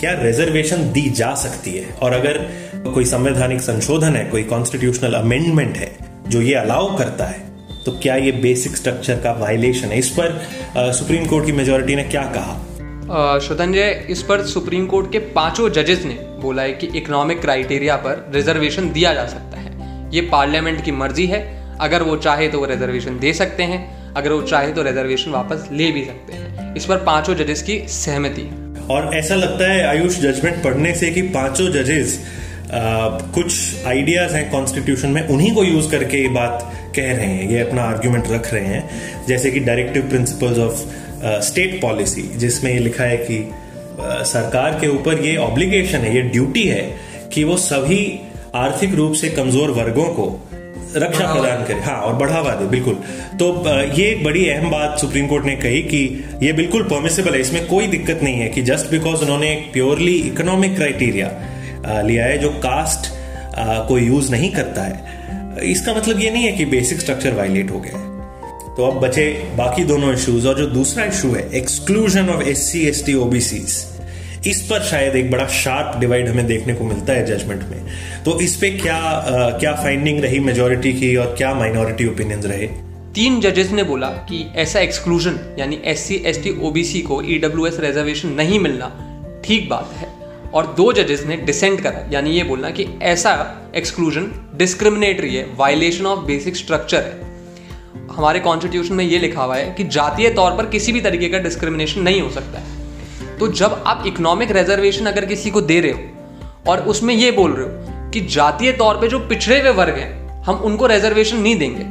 क्या 0.00 0.12
रिजर्वेशन 0.22 0.90
दी 0.92 1.10
जा 1.10 1.34
सकती 1.34 1.70
है? 1.70 1.94
और 2.02 2.12
अगर 2.12 2.46
कोई 2.90 3.04
संवैधानिक 3.04 3.60
संशोधन 3.60 4.16
है 4.16 4.24
कोई 4.24 4.42
कॉन्स्टिट्यूशनल 4.44 5.14
अमेंडमेंट 5.14 5.76
है 5.76 5.92
जो 6.28 6.40
ये 6.42 6.54
अलाउ 6.54 6.96
करता 6.96 7.26
है 7.26 7.48
तो 7.84 7.92
क्या 7.92 8.16
ये 8.16 8.32
बेसिक 8.32 8.76
स्ट्रक्चर 8.76 9.16
का 9.16 9.32
वायलेशन 9.32 9.88
है? 9.88 9.98
इस 9.98 10.08
पर 10.10 10.92
सुप्रीम 10.92 11.26
कोर्ट 11.26 11.46
की 11.46 11.52
मेजोरिटी 11.52 11.94
ने 11.96 12.02
क्या 12.04 12.22
कहा? 12.36 13.38
श्रोतंजय 13.38 14.06
इस 14.10 14.22
पर 14.22 14.42
सुप्रीम 14.46 14.86
कोर्ट 14.86 15.12
के 15.12 15.18
पाँचों 15.34 15.68
जजेस 15.70 16.04
ने 16.04 16.14
बोला 16.42 16.62
है 16.62 16.72
कि 16.72 16.86
इकोनॉमिक 16.98 17.40
क्राइटेरिया 17.40 17.96
पर 17.96 18.30
रिजर्वेशन 18.34 18.90
दिया 18.92 19.12
जा 19.14 19.26
सकता 19.26 19.58
है। 19.58 19.70
ये 20.14 20.20
पार्लियामेंट 20.20 20.84
की 20.84 20.92
मर्ज़ी 20.92 21.26
है। 21.26 21.40
अगर 21.80 22.02
वो 22.02 22.16
चाहे 22.16 22.48
तो 22.48 22.58
वो 22.58 22.66
रिजर्वेशन 22.66 23.18
दे 23.18 23.32
सकते 23.32 23.62
हैं। 23.62 24.14
अगर 24.14 24.32
वो 24.32 24.42
चाहे 24.42 24.72
तो 24.72 24.82
रिजर्वेशन 24.82 25.30
वापस 25.30 25.68
ले 25.72 25.90
भी 25.90 26.04
सकते 26.04 26.32
हैं। 26.32 26.74
इस 26.74 26.86
पर 26.86 26.96
पाँचों 26.96 27.34
जजेस 27.34 27.62
की 27.62 27.78
सहमति। 27.88 28.42
और 28.90 29.14
ऐसा 29.14 29.34
लगता 29.34 29.72
है 29.72 29.86
आयुष 29.86 30.18
जजमेंट 30.18 30.62
पढ़ने 30.64 30.94
से 30.94 31.10
कि 31.10 31.22
पाँचों 31.30 31.70
जजेस 31.72 32.18
कुछ 32.72 33.86
आइडियाज़ 33.86 34.34
हैं 34.34 34.50
कॉन्स्टिट्यूशन 34.50 35.08
में 35.08 35.26
उन्हीं 35.28 35.54
को 35.54 35.64
यूज़ 35.64 35.90
करके 35.90 36.22
ये 36.22 36.28
बात 36.28 36.70
कह 36.96 37.12
रहे 37.12 37.26
हैं 37.26 37.48
ये 37.50 37.58
अपना 37.60 37.82
आर्ग्यूमेंट 37.82 38.30
रख 38.30 38.52
रहे 38.54 38.66
हैं। 38.66 39.26
जैसे 39.28 39.50
कि 39.50 39.60
directive 39.60 40.08
principles 40.08 40.58
of 40.58 40.84
state 41.46 41.80
policy 41.82 42.22
जिसमें 42.36 42.72
ये 42.72 42.78
लिखा 42.78 43.04
है 43.04 43.16
कि 43.20 43.38
uh, 43.38 44.22
सरकार 44.24 44.78
के 44.80 44.88
ऊपर 44.88 45.24
ये 45.24 45.36
ऑब्लिगेशन 45.36 45.98
है 45.98 46.14
ये 46.14 46.22
ड्यूटी 46.30 46.62
है 46.62 46.82
कि 47.34 47.44
वो 47.44 47.56
सभी 47.56 48.02
आर्थिक 48.56 48.94
रूप 48.94 49.12
से 49.12 49.28
कमज़ोर 49.30 49.70
वर्गों 49.70 50.08
को 50.14 50.28
रक्षा 50.96 51.32
प्रदान 51.32 51.64
करे। 51.64 51.80
हाँ 51.80 51.96
और 51.96 52.14
बढ़ावा 52.14 52.54
दे 52.54 52.66
बिल्कुल। 52.66 52.94
तो 53.38 53.46
ये 53.98 54.06
एक 54.10 54.24
बड़ी 54.24 54.48
अहम 54.48 54.70
बात 54.70 54.98
सुप्रीम 54.98 55.26
कोर्ट 55.26 55.44
ने 55.44 55.54
कही 55.56 55.82
कि 55.82 56.02
ये 56.42 56.52
बिल्कुल 56.52 56.82
परमिसेबल 56.82 57.34
है 57.34 57.40
इसमें 57.40 57.66
कोई 57.66 57.86
दिक्कत 57.86 58.20
नहीं 58.22 58.40
है 58.40 58.48
कि 58.48 58.62
जस्ट 58.62 58.90
बिकॉज़ 58.90 59.22
उन्होंने 59.22 59.52
एक 59.52 59.72
प्योरली 59.72 60.14
इकोनॉमिक 60.22 60.74
क्राइटेरिया 60.76 61.28
लिया 61.86 62.24
है 62.24 62.38
जो 62.38 62.50
कास्ट 62.58 63.12
को 63.88 63.98
यूज़ 63.98 64.30
नहीं 64.30 64.50
करता 64.50 64.82
है। 64.82 65.68
इसका 65.70 65.94
मतलब 65.94 66.20
ये 66.20 66.30
नहीं 66.30 66.44
है 66.44 66.52
कि 66.52 66.64
बेसिक 66.64 67.00
स्ट्रक्चर 67.00 67.34
वायलेट 67.34 67.70
हो 67.70 67.80
गया 67.80 67.98
है। 67.98 68.08
तो 68.76 68.86
अब 68.86 69.00
बचे 69.00 69.30
बाकी 69.56 69.84
दोनों 69.84 70.12
इश्यूज़ 70.14 70.46
और 70.48 70.58
जो 70.58 70.66
दूसरा 70.66 71.04
इशू 71.04 71.32
है 71.32 71.48
exclusion 71.54 72.28
of 72.28 72.42
S 72.42 72.70
C 72.72 72.86
S 72.88 73.04
T 73.06 73.14
OBCs 73.14 73.84
इस 74.48 74.60
पर 74.62 74.82
शायद 74.82 75.16
एक 75.16 75.30
बड़ा 75.30 75.46
शार्प 75.46 75.98
डिवाइड 76.00 76.28
हमें 76.28 76.46
देखने 76.46 76.74
को 76.74 76.84
मिलता 76.84 77.12
है 77.12 77.24
जजमेंट 77.26 77.62
में। 77.62 77.86
तो 78.24 78.38
इस 78.40 78.54
पे 78.56 78.70
क्या 78.70 78.96
आ, 78.96 79.50
क्या 79.58 79.72
फाइंडिंग 79.72 80.20
रही 80.20 80.38
मेजोरिटी 80.40 80.92
की 80.92 81.14
और 81.16 81.34
क्या 81.38 81.52
माइनॉरिटी 81.54 82.06
ओपिनियंस 82.06 82.46
रहे? 82.46 82.66
तीन 83.14 83.40
जजेस 83.40 83.70
ने 83.70 83.82
बोला 83.82 84.06
कि 84.06 84.44
ऐसा 84.56 84.80
एक्सक्लूजन 84.80 85.38
यानी 85.58 85.80
S 85.84 86.00
C 86.00 86.22
S 86.26 86.42
T 86.42 86.58
OBC 86.62 87.00
को 87.00 87.22
ईडब्ल्यू 87.22 87.66
एस 87.66 87.80
रिजर्वेशन 87.80 88.28
नहीं 88.28 88.60
मिलना 88.60 88.92
ठीक 89.44 89.68
बात 89.68 89.92
है। 89.96 90.19
और 90.54 90.66
दो 90.76 90.92
जजेस 90.92 91.24
ने 91.26 91.36
डिसेंट 91.36 91.80
करा। 91.80 92.06
यानी 92.12 92.30
ये 92.30 92.44
बोलना 92.44 92.70
कि 92.70 92.86
ऐसा 93.02 93.32
एक्सक्लूजन 93.76 94.30
डिस्क्रिमिनेटरी 94.54 95.34
है 95.34 95.46
वायलेशन 95.56 96.06
ऑफ़ 96.06 96.24
बेसिक 96.26 96.56
स्ट्रक्चर 96.56 97.02
है। 97.02 97.28
हमारे 98.10 98.40
कॉन्स्टिट्यूशन 98.40 98.94
में 98.94 99.04
ये 99.04 99.18
लिखा 99.18 99.42
हुआ 99.42 99.56
है 99.56 99.70
कि 99.70 99.84
जातीय 99.88 100.30
तौर 100.30 100.56
पर 100.56 100.66
किसी 100.66 100.92
भी 100.92 101.00
तरीके 101.00 101.28
का 101.28 101.38
डिस्क्रिमिनेशन 101.38 102.00
नहीं 102.00 102.20
हो 102.20 102.30
सकता 102.30 102.58
है। 102.58 103.38
तो 103.38 103.48
जब 103.48 103.82
आप 103.86 104.02
इकोनॉमिक 104.06 104.50
रिजर्वेशन 104.50 105.06
अगर 105.06 105.24
किसी 105.24 105.50
को 105.50 105.60
दे 105.60 105.80
रहे 105.80 105.92
हो 105.92 106.70
और 106.70 106.80
उसमें 106.84 107.14
ये 107.14 107.30
बोल 107.30 107.52
रहे 107.52 107.66
हो 107.66 108.10
कि 108.10 108.20
जातीय 108.28 108.72
तौर 108.72 109.00
पे 109.00 109.08
जो 109.08 109.18
पिछड़े 109.18 109.60
हुए 109.60 109.70
वर्ग 109.70 109.94
हैं, 109.94 110.42
हम 110.42 110.56
उनको 110.56 110.86
रिजर्वेशन 110.86 111.36
नहीं 111.36 111.56
देंगे 111.56 111.84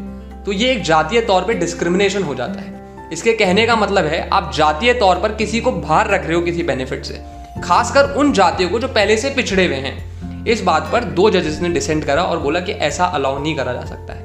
तो 0.45 0.51
ये 0.51 0.71
एक 0.71 0.83
जातीय 0.83 1.21
तौर 1.21 1.43
पे 1.43 1.53
डिस्क्रिमिनेशन 1.53 2.23
हो 2.23 2.35
जाता 2.35 2.59
है। 2.59 3.09
इसके 3.13 3.33
कहने 3.33 3.65
का 3.67 3.75
मतलब 3.75 4.05
है, 4.05 4.27
आप 4.29 4.51
जातीय 4.55 4.93
तौर 4.93 5.15
पर 5.15 5.35
किसी 5.35 5.59
को 5.61 5.71
बाहर 5.71 6.09
रख 6.09 6.25
रहे 6.25 6.35
हो 6.35 6.41
किसी 6.41 6.63
बेनिफिट 6.63 7.05
से। 7.05 7.21
खासकर 7.63 8.13
उन 8.13 8.31
जातियों 8.33 8.69
को 8.69 8.79
जो 8.79 8.87
पहले 8.89 9.17
से 9.17 9.29
पिछड़े 9.29 9.65
हुए 9.65 9.75
हैं। 9.77 10.45
इस 10.45 10.61
बात 10.63 10.89
पर 10.91 11.03
दो 11.15 11.29
जजेस 11.29 11.59
ने 11.61 11.69
डिसेंट 11.69 12.03
करा 12.05 12.23
और 12.23 12.39
बोला 12.39 12.59
कि 12.59 12.71
ऐसा 12.83 13.05
अलाउ 13.05 13.41
नहीं 13.43 13.55
करा 13.55 13.73
जा 13.73 13.85
सकता 13.85 14.13
है। 14.13 14.21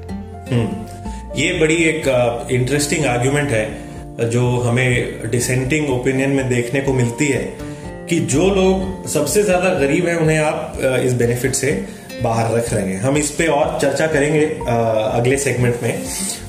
हम्म। 0.51 1.41
ये 1.41 1.53
बड़ी 1.61 1.77
एक 1.85 2.49
इंटरेस्टिंग 2.53 3.05
आर्ग्यूमेंट 3.07 3.51
है, 3.51 4.29
जो 4.31 4.49
हमें 4.61 5.31
डिसेंटिंग 5.31 5.91
ओपिनियन 5.91 6.31
में 6.31 6.49
देखने 6.49 6.81
को 6.81 6.93
मिलती 6.93 7.27
है 7.27 7.43
कि 8.09 8.19
जो 8.29 8.49
लोग 8.51 9.07
सबसे 9.09 9.43
ज़्यादा 9.43 9.75
गरीब 9.77 10.07
हैं, 10.07 10.17
उन्हें 10.17 10.39
आप 10.39 10.79
इस 11.05 11.13
बेनिफिट 11.15 11.55
से 11.55 11.73
बाहर 12.23 12.51
रख 12.53 12.73
रहे 12.73 12.87
हैं। 12.87 13.01
हम 13.01 13.17
इस 13.17 13.31
पे 13.31 13.47
और 13.49 13.79
चर्चा 13.83 14.07
करेंगे 14.07 14.45
अगले 14.69 15.37
सेगमेंट 15.39 15.83
में। 15.83 16.03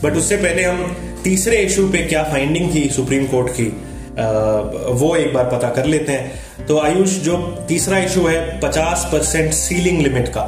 बट 0.04 0.18
उससे 0.18 0.38
पहले 0.38 0.64
हम 0.64 0.96
तीसरे 1.24 1.58
इशू 1.58 1.88
पे 1.90 2.04
क्या 2.08 2.24
फाइंडिंग 2.24 2.74
थी 2.76 2.88
सुप्रीम 2.90 3.26
कोर्ट 3.28 3.50
की 3.52 3.68
वो 4.96 5.16
एक 5.16 5.34
बार 5.34 5.50
पता 5.52 5.70
कर 5.70 5.86
लेते 5.86 6.12
हैं। 6.12 6.32
तो 6.68 6.78
आयुष, 6.80 7.10
जो 7.20 7.38
तीसरा 7.68 7.98
इशू 8.00 8.22
है 8.22 8.60
50 8.62 9.04
परसेंट 9.12 9.54
सीलिंग 9.54 10.02
लिमिट 10.02 10.28
का, 10.28 10.42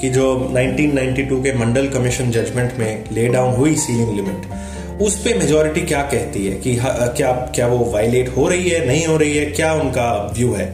कि 0.00 0.08
जो 0.10 0.24
1992 0.46 1.42
के 1.42 1.52
मंडल 1.58 1.88
कमीशन 1.88 2.30
जजमेंट 2.30 2.78
में 2.78 3.04
ले 3.12 3.26
डाउन 3.28 3.54
हुई 3.54 3.74
सीलिंग 3.76 4.14
लिमिट 4.16 5.00
उस 5.02 5.16
पे 5.18 5.34
मेजोरिटी 5.34 5.80
क्या 5.80 6.02
कहती 6.04 6.46
है 6.46 6.56
कि 6.56 6.74
क्या 7.16 7.32
क्या 7.54 7.66
वो 7.66 7.78
वायलेट 7.92 8.28
हो 8.36 8.48
रही 8.48 8.68
है, 8.68 8.86
नहीं 8.86 9.06
हो 9.06 9.16
रही 9.16 9.36
है, 9.36 9.44
क्या 9.46 9.72
उनका 9.74 10.10
व्यू 10.38 10.52
है? 10.52 10.66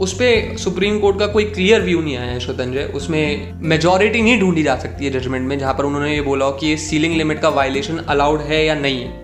उस 0.00 0.12
पर 0.12 0.56
सुप्रीम 0.58 0.98
कोर्ट 1.00 1.18
का 1.18 1.26
कोई 1.26 1.44
क्लियर 1.44 1.82
व्यू 1.82 2.00
नहीं 2.00 2.16
आया 2.16 2.30
है 2.32 2.38
स्वतंजय 2.40 2.84
उसमें 2.94 3.52
मेजोरिटी 3.62 4.22
नहीं 4.22 4.38
ढूंढी 4.40 4.62
जा 4.62 4.76
सकती 4.76 5.04
है 5.04 5.10
जजमेंट 5.10 5.48
में, 5.48 5.58
जहाँ 5.58 5.74
पर 5.74 5.84
उन्होंने 5.84 6.14
ये 6.14 6.20
बोला 6.20 6.44
हो 6.44 6.52
कि 6.52 6.66
ये 6.66 6.76
सीलिंग 6.76 7.16
लिमिट 7.16 7.40
का 7.40 7.48
वायलेशन 7.48 7.98
अलाउड 8.08 8.40
है 8.42 8.64
या 8.64 8.74
नहीं 8.74 9.02
है। 9.02 9.21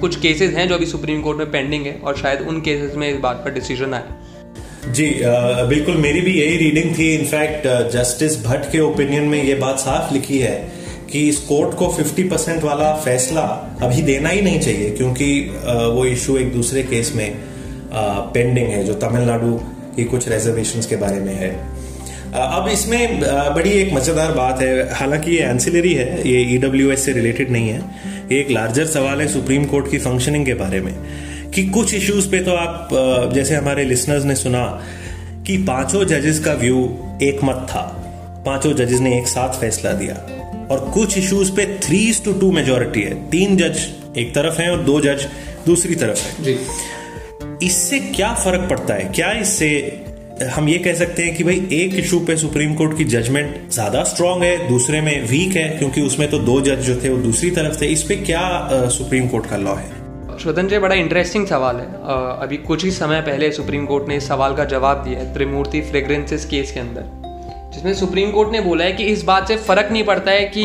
कुछ 0.00 0.18
केसेस 0.20 0.54
हैं 0.54 0.66
जो 0.68 0.74
अभी 0.74 0.86
सुप्रीम 0.86 1.20
कोर्ट 1.22 1.38
में 1.38 1.50
पेंडिंग 1.50 1.86
है 1.86 1.94
और 1.96 2.16
शायद 2.16 2.40
उन 2.48 2.60
केसेस 2.60 2.94
में 2.96 3.08
इस 3.08 3.18
बात 3.20 3.42
पर 3.44 3.54
डिसीज़न 3.54 3.94
आए। 3.94 4.04
जी 4.88 5.08
आ, 5.22 5.62
बिल्कुल 5.64 5.96
मेरी 5.96 6.20
भी 6.20 6.32
यही 6.32 6.56
रीडिंग 6.58 6.94
थी। 6.98 7.12
इनफैक्ट 7.14 7.66
जस्टिस 7.92 8.44
भट्ट 8.44 8.70
के 8.72 8.80
ओपिनियन 8.80 9.24
में 9.24 9.42
ये 9.42 9.54
बात 9.56 9.78
साफ़ 9.78 10.12
लिखी 10.14 10.38
है 10.38 10.56
कि 11.12 11.28
इस 11.28 11.38
कोर्ट 11.48 11.74
को 11.78 11.88
50 11.90 12.22
परसेंट 12.30 12.62
वाला 12.62 12.92
फैसला 12.96 13.42
अभी 13.82 14.02
देना 14.02 14.28
ही 14.28 14.40
नहीं 14.42 14.60
चाहिए 14.60 14.90
क्योंकि 14.90 15.28
वो 15.94 16.04
इशू 16.06 16.36
एक 16.38 16.52
दूसरे 16.52 16.82
केस 16.84 17.12
में 17.16 17.30
पेंडिंग 17.92 18.68
है 18.68 18.84
जो 18.84 18.94
तमिलनाडु 19.00 19.54
की 19.96 20.04
कुछ 20.06 20.28
रिजर्वेशन 20.28 20.88
के 20.90 20.96
बारे 20.96 21.20
में 21.20 21.34
है। 21.34 21.50
अब 22.32 22.68
इसमें 22.68 23.20
बड़ी 23.54 23.70
एक 23.70 23.92
मज़ेदार 23.92 24.32
बात 24.32 24.62
है। 24.62 24.92
हालाँकि 24.94 25.30
ये 25.30 25.42
एंसिलरी 25.44 25.92
है 25.94 26.28
ये 26.28 26.40
ईडब्ल्यू 26.54 26.92
e 26.92 26.96
से 26.98 27.12
रिलेटेड 27.12 27.50
नहीं 27.50 27.68
है। 27.68 28.21
ये 28.32 28.40
एक 28.40 28.50
लार्जर 28.50 28.86
सवाल 28.86 29.20
है 29.20 29.28
सुप्रीम 29.28 29.64
कोर्ट 29.64 29.90
की 29.90 29.98
फंक्शनिंग 29.98 30.46
के 30.46 30.54
बारे 30.54 30.80
में 30.80 30.94
कि 31.50 31.66
कुछ 31.66 31.94
इश्यूज़ 31.94 32.30
पे 32.30 32.38
तो 32.38 32.52
आप 32.52 32.88
जैसे 33.34 33.54
हमारे 33.54 33.84
लिसनर्स 33.84 34.24
ने 34.24 34.34
सुना 34.34 34.82
कि 35.46 35.56
पाँचों 35.56 36.04
जजेस 36.04 36.38
का 36.38 36.52
व्यू 36.52 36.84
एक 37.22 37.44
मत 37.44 37.66
था। 37.70 37.82
पाँचों 38.46 38.72
जजेस 38.72 39.00
ने 39.00 39.18
एक 39.18 39.26
साथ 39.26 39.60
फैसला 39.60 39.92
दिया। 39.92 40.14
और 40.70 40.90
कुछ 40.94 41.18
इश्यूज़ 41.18 41.52
पे 41.52 41.66
थ्री 41.78 42.12
टू 42.24 42.32
टू 42.32 42.50
मेजोरिटी 42.52 43.02
है। 43.02 43.30
तीन 43.30 43.56
जज 43.56 43.78
एक 44.18 44.34
तरफ़ 44.34 44.60
हैं 44.60 44.70
और 44.70 44.82
दो 44.82 45.00
जज 45.00 45.26
दूसरी 45.66 45.94
तरफ़ 45.94 46.22
है। 46.22 46.44
जी। 46.44 46.56
इससे 47.66 47.98
क्या 47.98 48.34
फ़र्क 48.34 48.68
पड़ता 48.70 48.94
है? 48.94 49.04
क्या 49.04 49.32
इससे 49.32 49.68
हम 50.40 50.68
ये 50.68 50.78
कह 50.78 50.94
सकते 50.94 51.22
हैं 51.22 51.34
कि 51.36 51.44
भाई, 51.44 51.56
एक 51.72 51.94
इशू 51.94 52.18
पे 52.20 52.36
सुप्रीम 52.36 52.74
कोर्ट 52.74 52.96
की 52.98 53.04
जजमेंट 53.06 53.70
ज़्यादा 53.72 54.02
स्ट्रांग 54.04 54.42
है, 54.42 54.68
दूसरे 54.68 55.00
में 55.00 55.26
वीक 55.28 55.56
है, 55.56 55.68
क्योंकि 55.78 56.00
उसमें 56.00 56.28
तो 56.30 56.38
दो 56.40 56.60
जज 56.60 56.80
जो 56.82 56.94
थे 57.02 57.08
वो 57.08 57.16
दूसरी 57.18 57.50
तरफ़ 57.50 57.80
थे। 57.80 57.86
इस 57.86 58.02
पे 58.02 58.16
क्या 58.18 58.88
सुप्रीम 58.90 59.28
कोर्ट 59.28 59.46
का 59.46 59.56
लॉ 59.56 59.74
है? 59.74 59.90
स्वतंत्र 60.38 60.80
बड़ा 60.80 60.94
इंटरेस्टिंग 60.94 61.46
सवाल 61.46 61.76
है। 61.76 61.86
अभी 62.38 62.56
कुछ 62.58 62.84
ही 62.84 62.90
समय 62.90 63.20
पहले 63.20 63.50
सुप्रीम 63.52 63.84
कोर्ट 63.86 64.08
ने 64.08 64.16
इस 64.16 64.28
सवाल 64.28 64.54
का 64.54 64.64
जवाब 64.66 65.02
दिया 65.04 65.18
है 65.18 65.32
त्रिमूर्ति 65.34 65.80
फ्रेग्रेंसेस 65.82 66.44
केस 66.44 66.72
के 66.72 66.80
अंदर, 66.80 67.04
जिसमें 67.74 67.92
सुप्रीम 67.94 68.30
कोर्ट 68.30 68.52
ने 68.52 68.60
बोला 68.60 68.84
है 68.84 68.92
कि 68.92 69.04
इस 69.06 69.22
बात 69.24 69.48
से 69.48 69.56
फ़र्क 69.58 69.92
नहीं 69.92 70.04
पड़ता 70.04 70.30
है 70.30 70.44
कि 70.48 70.64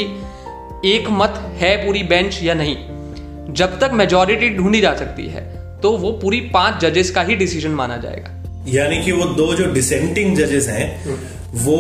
एक 0.88 1.09
मत 1.12 1.41
है 1.59 1.75
पूरी 1.86 2.03
बेंच 2.05 2.39
या 2.43 2.53
नहीं। 2.53 3.53
जब 3.53 3.79
तक 3.79 3.91
मेजोरिटी 3.93 4.50
ढूंढी 4.50 4.81
जा 4.81 4.95
सकती 4.95 5.27
है 5.27 5.45
तो 5.81 5.91
वो 5.97 6.12
पूरी 6.21 6.39
पाँच 6.53 6.81
जजेस 6.81 7.12
का 7.12 7.21
ही 7.21 7.36
डिसीज़न 7.36 7.71
माना 7.71 7.97
जाएगा। 7.97 8.37
यानी 8.69 9.01
कि 9.03 9.12
वो 9.12 9.25
दो 9.36 9.53
जो 9.55 9.71
डिसेंटिंग 9.74 10.36
जजेस 10.38 10.67
हैं 10.69 11.15
वो 11.55 11.77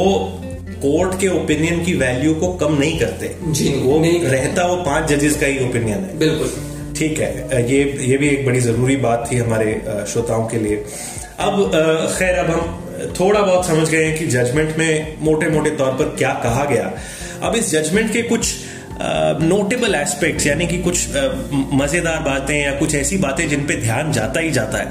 कोर्ट 0.81 1.19
के 1.19 1.27
ओपिनियन 1.35 1.83
की 1.85 1.93
वैल्यू 1.95 2.33
को 2.35 2.47
कम 2.55 2.77
नहीं 2.79 2.97
करते। 2.99 3.35
जी 3.51 3.69
वो 3.75 3.99
नहीं 3.99 4.19
रहता 4.21 4.65
वो 4.67 4.75
पाँच 4.83 5.09
जजेस 5.09 5.35
का 5.35 5.47
ही 5.47 5.57
ओपिनियन 5.59 5.99
है। 5.99 6.17
बिल्कुल। 6.19 6.49
ठीक 6.97 7.19
है 7.19 7.61
ये 7.71 7.83
ये 8.01 8.17
भी 8.17 8.27
एक 8.29 8.45
बड़ी 8.45 8.59
ज़रूरी 8.61 8.95
बात 8.97 9.27
थी 9.31 9.37
हमारे 9.37 9.73
श्रोताओं 10.11 10.45
के 10.47 10.59
लिए। 10.59 10.75
अब 11.39 11.71
खैर 12.17 12.35
अब 12.35 12.49
हम 12.49 13.13
थोड़ा 13.19 13.41
बहुत 13.41 13.65
समझ 13.65 13.89
गए 13.89 14.03
हैं 14.03 14.17
कि 14.19 14.25
जजमेंट 14.27 14.77
में 14.77 15.17
मोटे 15.21 15.49
मोटे 15.49 15.69
तौर 15.77 15.91
पर 15.93 16.15
क्या 16.17 16.33
कहा 16.43 16.63
गया। 16.65 16.91
अब 17.41 17.55
इस 17.55 17.71
जजमेंट 17.71 18.11
के 18.13 18.21
कुछ 18.23 18.53
नोटेबल 19.41 19.95
एस्पेक्ट्स 19.95 20.45
यानी 20.47 20.67
कि 20.67 20.77
कुछ 20.79 21.07
मज़ेदार 21.73 22.19
बातें 22.23 22.55
या 22.55 22.71
कुछ 22.79 22.95
ऐसी 22.95 23.17
बातें 23.17 23.47
जिन 23.49 23.65
पे 23.65 23.75
ध्यान 23.81 24.11
जाता 24.11 24.39
ही 24.39 24.51
जाता 24.51 24.77
है। 24.77 24.87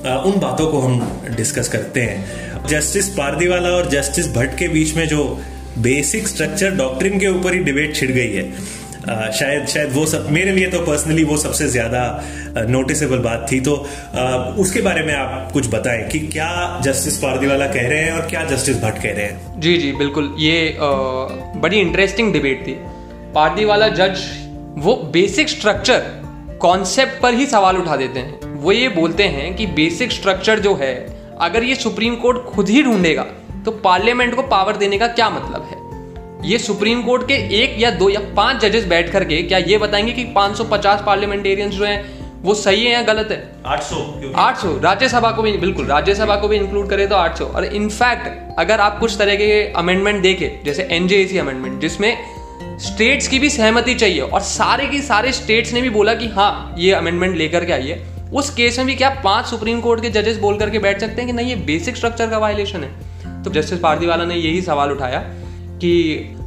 उन 0.00 0.38
बातों 0.40 0.66
को 0.66 0.80
हम 0.80 1.00
डिस्कस 1.36 1.68
करते 1.68 2.00
हैं। 2.00 2.66
जस्टिस 2.68 3.08
पारदीवाला 3.08 3.68
और 3.68 3.88
जस्टिस 3.90 4.28
भट्ट 4.34 4.58
के 4.58 4.68
बीच 4.68 4.94
में 4.96 5.06
जो 5.08 5.24
बेसिक 5.78 6.28
स्ट्रक्चर 6.28 6.70
डॉक्ट्रिन 6.76 7.18
के 7.18 7.26
ऊपर 7.28 7.54
ही 7.54 7.58
डिबेट 7.64 7.94
छिड़ 7.96 8.10
गई 8.10 8.32
है। 8.32 8.78
आ, 9.00 9.30
शायद 9.30 9.66
शायद 9.66 9.92
वो 9.92 10.04
सब 10.06 10.26
मेरे 10.30 10.52
लिए 10.52 10.66
तो 10.70 10.80
पर्सनली 10.80 11.24
वो 11.24 11.36
सबसे 11.36 11.68
ज़्यादा 11.68 12.02
नोटिसेबल 12.68 13.18
बात 13.18 13.46
थी। 13.52 13.60
तो 13.60 13.74
आ, 14.14 14.24
उसके 14.56 14.80
बारे 14.82 15.02
में 15.02 15.14
आप 15.14 15.50
कुछ 15.52 15.68
बताएँ 15.68 16.08
कि 16.08 16.18
क्या 16.26 16.80
जस्टिस 16.84 17.16
पारदीवाला 17.18 17.66
कह 17.66 17.88
रहे 17.88 18.02
हैं 18.02 18.12
और 18.12 18.28
क्या 18.28 18.44
जस्टिस 18.44 18.82
भट्ट 18.82 19.02
कह 19.02 19.12
रहे 19.12 19.24
हैं? 19.24 19.60
जी 19.60 19.76
जी 19.76 19.92
बिल्कुल। 19.92 20.34
ये 20.38 20.68
आ, 20.72 20.90
बड़ी 21.60 21.80
इंटरेस्टिंग 21.80 22.32
डिबेट 22.32 22.66
थी। 22.66 22.76
पारदीवाला 23.34 23.88
जज 23.94 24.22
वो 24.78 24.94
बेसिक 25.12 25.48
स्ट्रक्चर 25.48 26.02
कॉन्सेप्ट 26.60 27.20
पर 27.22 27.34
ही 27.34 27.46
सवाल 27.46 27.76
उठा 27.76 27.96
देते 27.96 28.20
हैं। 28.20 28.39
वो 28.60 28.72
ये 28.72 28.88
बोलते 28.88 29.24
हैं 29.24 29.56
कि 29.56 29.66
बेसिक 29.66 30.12
स्ट्रक्चर 30.12 30.58
जो 30.58 30.74
है 30.74 30.94
अगर 31.40 31.64
ये 31.64 31.74
सुप्रीम 31.74 32.14
कोर्ट 32.14 32.38
खुद 32.38 32.68
ही 32.68 32.82
ढूंढेगा 32.82 33.22
तो 33.64 33.70
पार्लियामेंट 33.70 34.34
को 34.34 34.42
पावर 34.42 34.76
देने 34.76 34.98
का 34.98 35.06
क्या 35.06 35.30
मतलब 35.30 35.62
है? 35.62 35.78
ये 36.50 36.58
सुप्रीम 36.58 37.02
कोर्ट 37.02 37.22
के 37.22 37.34
एक 37.34 37.76
या 37.78 37.90
दो 37.90 38.08
या 38.08 38.20
पाँच 38.36 38.56
जजेस 38.56 38.84
बैठ 38.84 39.10
करके 39.12 39.42
क्या 39.42 39.58
ये 39.58 39.78
बताएँगे 39.78 40.12
कि 40.12 40.24
550 40.24 41.06
पार्लियामेंटेरियंस 41.06 41.72
जो 41.74 41.84
हैं 41.84 42.20
वो 42.42 42.54
सही 42.54 42.84
है 42.84 42.92
या 42.92 43.02
गलत 43.02 43.28
है? 43.30 43.62
800 43.62 44.34
800 44.36 44.84
राज्यसभा 44.84 45.30
को 45.30 45.42
भी 45.42 45.52
बिल्कुल 45.52 45.86
राज्यसभा 45.86 46.36
को 46.36 46.48
भी 46.48 46.56
इंक्लूड 46.56 46.88
करे 46.90 47.06
तो 47.06 47.16
800 47.16 47.42
और 47.42 47.64
इनफैक्ट 47.64 48.58
अगर 48.58 48.80
आप 48.80 48.98
कुछ 48.98 49.16
तरह 49.18 49.34
के 49.34 49.72
अमेंडमेंट 49.72 50.22
देखें 50.22 50.64
जैसे 50.64 50.88
एनजेसी 50.90 51.38
अमेंडमेंट 51.38 51.80
जिसमें 51.80 52.16
स्टेट्स 52.78 53.28
की 53.28 53.38
भी 53.38 53.50
सहमति 53.50 53.94
चाहिए 53.94 54.20
और 54.20 54.40
सारे 54.40 54.86
के 54.86 55.02
सारे 55.02 55.32
स्टेट्स 55.32 55.72
ने 55.72 55.82
भी 55.82 55.90
बोला 55.90 56.14
कि 56.14 56.28
हाँ 56.28 56.74
ये 56.78 56.92
अमेंडमेंट 56.92 57.36
लेकर 57.36 57.64
के 57.64 57.72
आइए। 57.72 58.02
उस 58.32 58.50
केस 58.50 58.78
में 58.78 58.86
भी 58.86 58.94
क्या 58.94 59.08
पाँच 59.24 59.46
सुप्रीम 59.46 59.80
कोर्ट 59.80 60.02
के 60.02 60.10
जजेस 60.10 60.36
बोल 60.36 60.58
करके 60.58 60.78
बैठ 60.78 61.00
सकते 61.00 61.22
हैं 61.22 61.26
कि 61.26 61.32
नहीं, 61.32 61.48
ये 61.48 61.56
बेसिक 61.56 61.96
स्ट्रक्चर 61.96 62.30
का 62.30 62.38
वायलेशन 62.38 62.84
है? 62.84 63.42
तो 63.42 63.50
जस्टिस 63.50 63.78
पारदीवाला 63.78 64.24
ने 64.24 64.34
यही 64.34 64.62
सवाल 64.62 64.90
उठाया 64.90 65.18
कि 65.82 65.92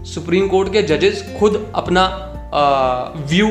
सुप्रीम 0.05 0.47
कोर्ट 0.47 0.71
के 0.73 0.81
जजेस 0.83 1.23
खुद 1.39 1.71
अपना 1.75 2.05
व्यू 3.29 3.47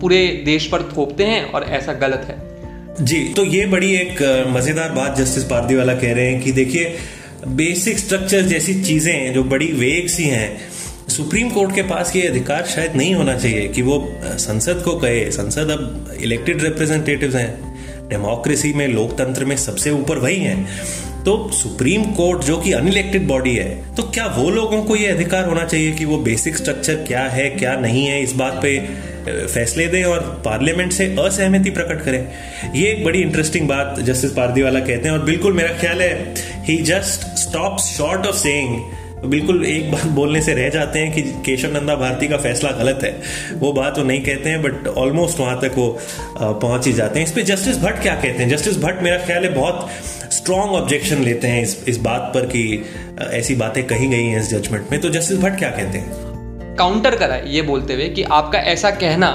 पूरे 0.00 0.26
देश 0.44 0.66
पर 0.66 0.82
थोपते 0.96 1.24
हैं 1.24 1.52
और 1.52 1.64
ऐसा 1.70 1.92
गलत 1.92 2.26
है। 2.28 3.04
जी 3.04 3.18
तो 3.28 3.44
ये 3.44 3.66
बड़ी 3.66 3.92
एक 3.94 4.22
मज़ेदार 4.48 4.90
बात 4.90 5.16
जस्टिस 5.16 5.44
पारदीवाला 5.44 5.94
कह 5.94 6.14
रहे 6.14 6.32
हैं 6.32 6.42
कि 6.42 6.52
देखिए 6.52 6.96
बेसिक 7.56 7.98
स्ट्रक्चर 7.98 8.42
जैसी 8.42 8.74
चीज़ें 8.84 9.32
जो 9.34 9.44
बड़ी 9.44 9.66
वेग 9.72 10.08
सी 10.08 10.24
हैं 10.24 10.48
सुप्रीम 11.08 11.48
कोर्ट 11.50 11.74
के 11.74 11.82
पास 11.82 12.14
ये 12.16 12.26
अधिकार 12.28 12.64
शायद 12.66 12.94
नहीं 12.96 13.14
होना 13.14 13.36
चाहिए 13.38 13.66
कि 13.68 13.82
वो 13.82 13.98
संसद 14.22 14.82
को 14.84 14.94
कहे। 14.98 15.30
संसद 15.30 15.70
अब 15.70 16.16
इलेक्टेड 16.20 16.62
रिप्रेजेंटेटिव 16.62 17.36
हैं। 17.36 18.08
डेमोक्रेसी 18.08 18.72
में, 18.72 18.86
लोकतंत्र 18.88 19.44
में 19.44 19.56
सबसे 19.56 19.90
ऊपर 19.90 20.18
वही 20.18 20.40
हैं। 20.40 20.64
तो 21.24 21.36
सुप्रीम 21.52 22.04
कोर्ट 22.14 22.42
जो 22.44 22.56
कि 22.58 22.72
अनइलेक्टेड 22.72 23.26
बॉडी 23.28 23.54
है 23.54 23.94
तो 23.94 24.02
क्या 24.10 24.26
वो 24.36 24.50
लोगों 24.50 24.82
को 24.84 24.96
ये 24.96 25.06
अधिकार 25.06 25.44
होना 25.44 25.64
चाहिए 25.64 25.92
कि 25.92 26.04
वो 26.04 26.18
बेसिक 26.18 26.56
स्ट्रक्चर 26.56 26.94
क्या 27.04 27.22
है, 27.22 27.48
क्या 27.50 27.74
नहीं 27.76 28.04
है, 28.06 28.22
इस 28.22 28.32
बात 28.32 28.60
पे 28.62 28.78
फैसले 29.46 29.86
दें 29.86 30.02
और 30.04 30.20
पार्लियामेंट 30.44 30.92
से 30.92 31.06
असहमति 31.16 31.70
प्रकट 31.70 32.04
करें? 32.04 32.26
ये 32.74 32.90
एक 32.90 33.04
बड़ी 33.04 33.20
इंटरेस्टिंग 33.20 33.68
बात 33.68 34.00
जस्टिस 34.00 34.32
पारदीवाला 34.32 34.80
कहते 34.80 35.08
हैं 35.08 35.10
और 35.10 35.24
बिल्कुल 35.24 35.52
मेरा 35.52 35.78
ख्याल 35.80 36.02
है 36.02 36.34
ही 36.64 36.76
just 36.84 37.26
stop 37.38 37.78
short 37.80 38.26
of 38.26 38.36
saying 38.36 38.80
बिल्कुल 39.24 39.64
एक 39.66 39.90
बात 39.92 40.06
बोलने 40.06 40.40
से 40.42 40.54
रह 40.54 40.68
जाते 40.68 40.98
हैं 40.98 41.12
कि 41.12 41.22
केशव 41.46 41.68
नंदा 41.68 41.94
भारती 41.94 42.28
का 42.28 42.36
फैसला 42.36 42.70
गलत 42.70 42.98
है। 43.02 43.10
वो 43.58 43.72
बात 43.72 43.98
वो 43.98 44.04
नहीं 44.04 44.20
कहते 44.22 44.50
हैं 44.50 44.62
बट 44.62 44.86
ऑलमोस्ट 44.88 45.40
वहाँ 45.40 45.58
तक 45.60 45.74
वो 45.76 45.88
पहुँच 46.38 46.86
ही 46.86 46.92
जाते 46.92 47.18
हैं। 47.18 47.26
इस 47.26 47.32
पर 47.32 47.42
जस्टिस 47.42 47.78
भट्ट 47.78 48.02
क्या 48.02 48.14
कहते 48.14 48.42
हैं? 48.42 48.48
जस्टिस 48.48 48.78
भट्ट 48.78 49.02
मेरा 49.02 49.18
ख्याल 49.18 49.44
है 49.44 49.52
बहुत 49.54 49.88
स्ट्रॉन्ग 50.32 50.72
ऑब्जेक्शन 50.72 51.22
लेते 51.22 51.48
हैं 51.48 51.62
इस 51.62 51.84
इस 51.88 51.98
बात 51.98 52.30
पर 52.34 52.46
कि 52.46 52.84
ऐसी 53.30 53.54
बातें 53.54 53.82
कही 53.84 54.08
गई 54.08 54.24
हैं 54.24 54.40
इस 54.40 54.50
जजमेंट 54.50 54.90
में। 54.92 55.00
तो 55.00 55.08
जस्टिस 55.08 55.38
भट्ट 55.38 55.58
क्या 55.58 55.70
कहते 55.70 55.98
हैं? 55.98 56.74
काउंटर 56.78 57.16
करा 57.16 57.36
ये 57.36 57.62
बोलते 57.62 57.94
हुए 57.94 58.08
कि 58.08 58.22
आपका 58.22 58.58
ऐसा 58.58 58.90
कहना 58.90 59.32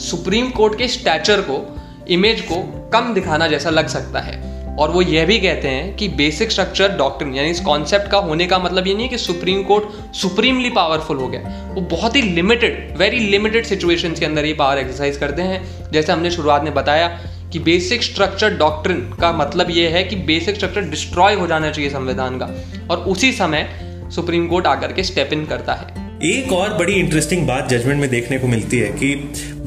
सुप्रीम 0.00 0.50
कोर्ट 0.50 0.78
के 0.78 0.88
स्टैचर 0.88 1.40
को 1.40 1.64
इमेज 2.08 2.40
को 2.40 2.62
कम 2.92 3.14
दिखाना 3.14 3.46
जैसा 3.48 3.70
लग 3.70 3.88
सकता 3.88 4.20
है। 4.20 4.45
और 4.78 4.90
वो 4.90 5.02
यह 5.02 5.26
भी 5.26 5.38
कहते 5.38 5.68
हैं 5.68 5.94
कि 5.96 6.08
बेसिक 6.08 6.50
स्ट्रक्चर 6.50 6.88
डॉक्टर 6.88 7.26
यानी 7.26 7.50
इस 7.50 7.60
कॉन्सेप्ट 7.60 8.10
का 8.10 8.18
होने 8.18 8.46
का 8.46 8.58
मतलब 8.58 8.86
ये 8.86 8.94
नहीं 8.94 9.04
है 9.04 9.08
कि 9.08 9.18
सुप्रीम 9.18 9.62
कोर्ट 9.62 10.14
सुप्रीमली 10.14 10.70
पावरफुल 10.70 11.16
हो 11.16 11.28
गया। 11.28 11.72
वो 11.74 11.80
बहुत 11.80 12.16
ही 12.16 12.22
लिमिटेड 12.22 12.94
वेरी 12.98 13.18
लिमिटेड 13.18 13.66
सिचुएशन 13.66 14.14
के 14.14 14.26
अंदर 14.26 14.44
ये 14.44 14.54
पावर 14.54 14.78
एक्सरसाइज 14.78 15.16
करते 15.16 15.42
हैं। 15.42 15.90
जैसे 15.92 16.12
हमने 16.12 16.30
शुरुआत 16.30 16.64
में 16.64 16.74
बताया 16.74 17.08
कि 17.52 17.58
बेसिक 17.58 18.02
स्ट्रक्चर 18.02 18.56
डॉक्ट्रिन 18.56 19.00
का 19.20 19.32
मतलब 19.32 19.70
ये 19.70 19.88
है 19.88 20.04
कि 20.04 20.16
बेसिक 20.16 20.56
स्ट्रक्चर 20.56 20.80
डिस्ट्रॉय 20.80 21.34
हो 21.34 21.46
जाना 21.46 21.70
चाहिए 21.70 21.90
संविधान 21.90 22.38
का 22.38 22.50
और 22.90 22.98
उसी 22.98 23.32
समय 23.32 23.68
सुप्रीम 24.14 24.46
कोर्ट 24.46 24.66
आकर 24.66 24.92
के 24.92 25.02
स्टेप 25.02 25.32
इन 25.32 25.46
करता 25.46 25.74
है। 25.74 26.04
एक 26.24 26.52
और 26.52 26.74
बड़ी 26.74 26.92
इंटरेस्टिंग 26.92 27.46
बात 27.46 27.68
जजमेंट 27.68 28.00
में 28.00 28.08
देखने 28.10 28.38
को 28.38 28.46
मिलती 28.46 28.78
है 28.78 28.88
कि 28.92 29.14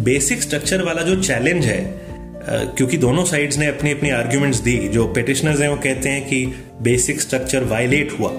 बेसिक 0.04 0.42
स्ट्रक्चर 0.42 0.84
वाला 0.84 1.02
जो 1.02 1.22
चैलेंज 1.22 1.66
है 1.66 2.09
क्योंकि 2.50 2.98
दोनों 2.98 3.24
साइड्स 3.26 3.58
ने 3.58 3.66
अपनी 3.68 3.92
अपनी 3.92 4.10
आर्ग्यूमेंट्स 4.10 4.60
दी, 4.60 4.78
जो 4.88 5.06
पेटिशनर्स 5.08 5.60
हैं 5.62 5.68
वो 5.70 5.76
कहते 5.76 6.10
हैं 6.10 6.26
कि 6.28 6.46
बेसिक 6.82 7.22
स्ट्रक्चर 7.22 7.64
वायलेट 7.64 8.12
हुआ, 8.20 8.32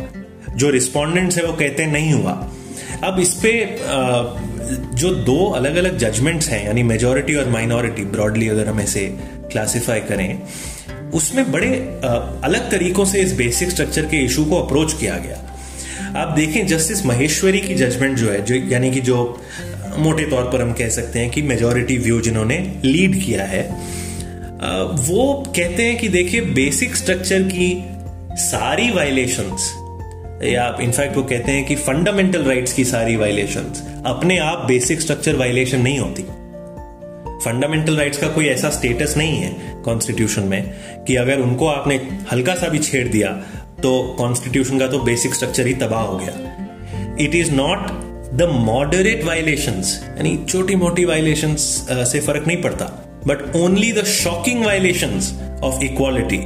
जो 0.56 0.70
रिस्पोंडेंट्स 0.70 1.36
है 1.38 1.44
वो 1.46 1.52
कहते 1.52 1.82
हैं 1.82 1.92
नहीं 1.92 2.12
हुआ। 2.12 2.32
अब 3.04 3.20
इस 3.20 3.34
पे 3.34 3.52
जो 4.94 5.10
दो 5.14 5.44
अलग 5.50 5.76
अलग 5.76 5.96
जजमेंट्स 5.98 6.48
हैं, 6.48 6.64
यानी 6.66 6.82
मेजोरिटी 6.82 7.34
और 7.34 7.48
माइनॉरिटी 7.48 8.04
ब्रॉडली 8.06 8.48
अगर 8.48 8.68
हम 8.68 8.80
ऐसे 8.80 9.06
क्लासिफाई 9.52 10.00
करें, 10.00 10.38
उसमें 11.14 11.50
बड़े 11.52 11.68
अलग 12.44 12.70
तरीकों 12.70 13.04
से 13.04 13.20
इस 13.20 13.32
बेसिक 13.32 13.70
स्ट्रक्चर 13.70 14.06
के 14.06 14.24
इशू 14.24 14.44
को 14.44 14.56
अप्रोच 14.56 14.92
किया 14.92 15.16
गया। 15.16 15.38
आप 16.16 16.36
देखें 16.36 16.66
जस्टिस 16.66 17.04
महेश्वरी 17.06 17.60
की 17.60 17.74
जजमेंट 17.74 18.16
जो 18.18 18.30
है, 18.30 18.44
जो 18.44 18.54
यानी 18.54 18.90
कि 18.90 19.00
जो, 19.00 19.40
मोटे 19.98 20.24
तौर 20.24 20.44
पर 20.44 20.62
हम 20.62 20.72
कह 20.72 20.88
सकते 20.88 21.18
हैं 21.18 21.30
कि 21.30 21.42
मेजोरिटी 21.42 21.96
व्यू 21.98 22.20
जिन्होंने 22.20 22.58
लीड 22.84 23.14
किया 23.24 23.44
है 23.44 23.62
वो 24.60 25.32
कहते 25.56 25.82
हैं 25.82 25.96
कि 25.98 26.08
देखिए 26.08 26.40
बेसिक 26.40 26.96
स्ट्रक्चर 26.96 27.42
की 27.42 27.84
सारी 28.32 28.90
वायलेशंस 28.90 29.72
या 30.44 30.76
इनफैक्ट 30.80 31.16
वो 31.16 31.22
कहते 31.22 31.52
हैं 31.52 31.64
कि 31.66 31.76
फंडामेंटल 31.76 32.44
राइट्स 32.44 32.72
की 32.72 32.84
सारी 32.84 33.16
वायलेशंस 33.16 33.82
अपने 34.06 34.38
आप 34.38 34.64
बेसिक 34.68 35.00
स्ट्रक्चर 35.00 35.36
वायलेशन 35.36 35.80
नहीं 35.80 35.98
होती। 35.98 36.22
फंडामेंटल 37.44 37.96
राइट्स 37.96 38.18
का 38.18 38.28
कोई 38.28 38.46
ऐसा 38.46 38.70
स्टेटस 38.70 39.16
नहीं 39.16 39.36
है 39.36 39.82
कॉन्स्टिट्यूशन 39.84 40.42
में 40.42 40.74
कि 41.06 41.16
अगर 41.16 41.40
उनको 41.40 41.66
आपने 41.66 41.96
हल्का 42.32 42.54
सा 42.54 42.68
भी 42.68 42.78
छेड़ 42.78 43.08
दिया 43.08 43.30
तो 43.82 44.16
कॉन्स्टिट्यूशन 44.18 44.78
का 44.78 44.86
तो 44.86 44.98
बेसिक 44.98 45.34
स्ट्रक्चर 45.34 45.66
ही 45.66 45.74
तबाह 45.74 46.02
हो 46.02 46.16
गया। 46.16 47.16
It 47.20 47.34
is 47.34 47.50
not 47.52 47.88
the 48.34 48.48
moderate 48.52 49.24
violation 49.24 49.82
यानी 50.08 50.38
छोटी 50.48 50.74
मोटी 50.74 51.04
वायलेशन 51.04 51.54
से 51.56 52.20
फ़र्क 52.20 52.46
नहीं 52.46 52.62
पड़ता। 52.62 53.00
But 53.26 53.56
only 53.56 53.92
the 53.92 54.04
shocking 54.04 54.64
violation 54.64 55.10
of 55.64 55.82
equality 55.84 56.40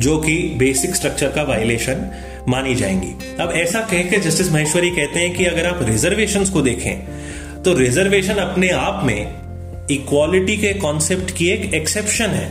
जो 0.00 0.16
कि 0.18 0.36
बेसिक 0.58 0.94
स्ट्रक्चर 0.94 1.28
का 1.28 1.42
वायलेशन 1.42 2.10
मानी 2.48 2.74
जाएँगी। 2.74 3.36
अब 3.40 3.52
ऐसा 3.52 3.80
कह 3.80 4.02
के 4.02 4.18
जस्टिस 4.18 4.50
महेश्वरी 4.52 4.90
कहते 4.90 5.20
हैं 5.20 5.34
कि 5.34 5.44
अगर 5.44 5.66
आप 5.66 5.82
रिजर्वेशन 5.82 6.44
को 6.44 6.62
देखें 6.62 7.62
तो 7.62 7.74
रिजर्वेशन 7.74 8.34
अपने 8.34 8.68
आप 8.68 9.04
में 9.04 9.86
इक्वालिटी 9.90 10.56
के 10.56 10.72
कॉन्सेप्ट 10.74 11.30
की 11.36 11.48
एक 11.48 11.74
एक्सेप्शन 11.74 12.30
है। 12.30 12.48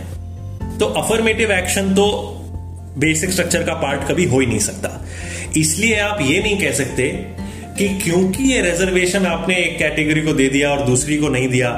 तो 0.78 0.86
अफर्मेटिव 0.86 1.52
एक्शन 1.52 1.94
तो 1.94 2.08
बेसिक 2.98 3.32
स्ट्रक्चर 3.32 3.64
का 3.64 3.74
पार्ट 3.74 4.08
कभी 4.10 4.26
हो 4.26 4.40
ही 4.40 4.46
नहीं 4.46 4.60
सकता। 4.60 5.06
इसलिए 5.58 6.00
आप 6.00 6.22
ये 6.22 6.42
नहीं 6.42 6.58
कह 6.58 6.72
सकते 6.72 7.10
कि 7.78 7.88
क्योंकि 8.04 8.44
ये 8.44 8.62
रिजर्वेशन 8.62 9.26
आपने 9.26 9.56
एक 9.56 9.78
कैटेगरी 9.80 10.22
को 10.22 10.34
दे 10.34 10.48
दिया 10.50 10.72
और 10.72 10.86
दूसरी 10.86 11.18
को 11.18 11.30
नहीं 11.30 11.48
दिया 11.48 11.70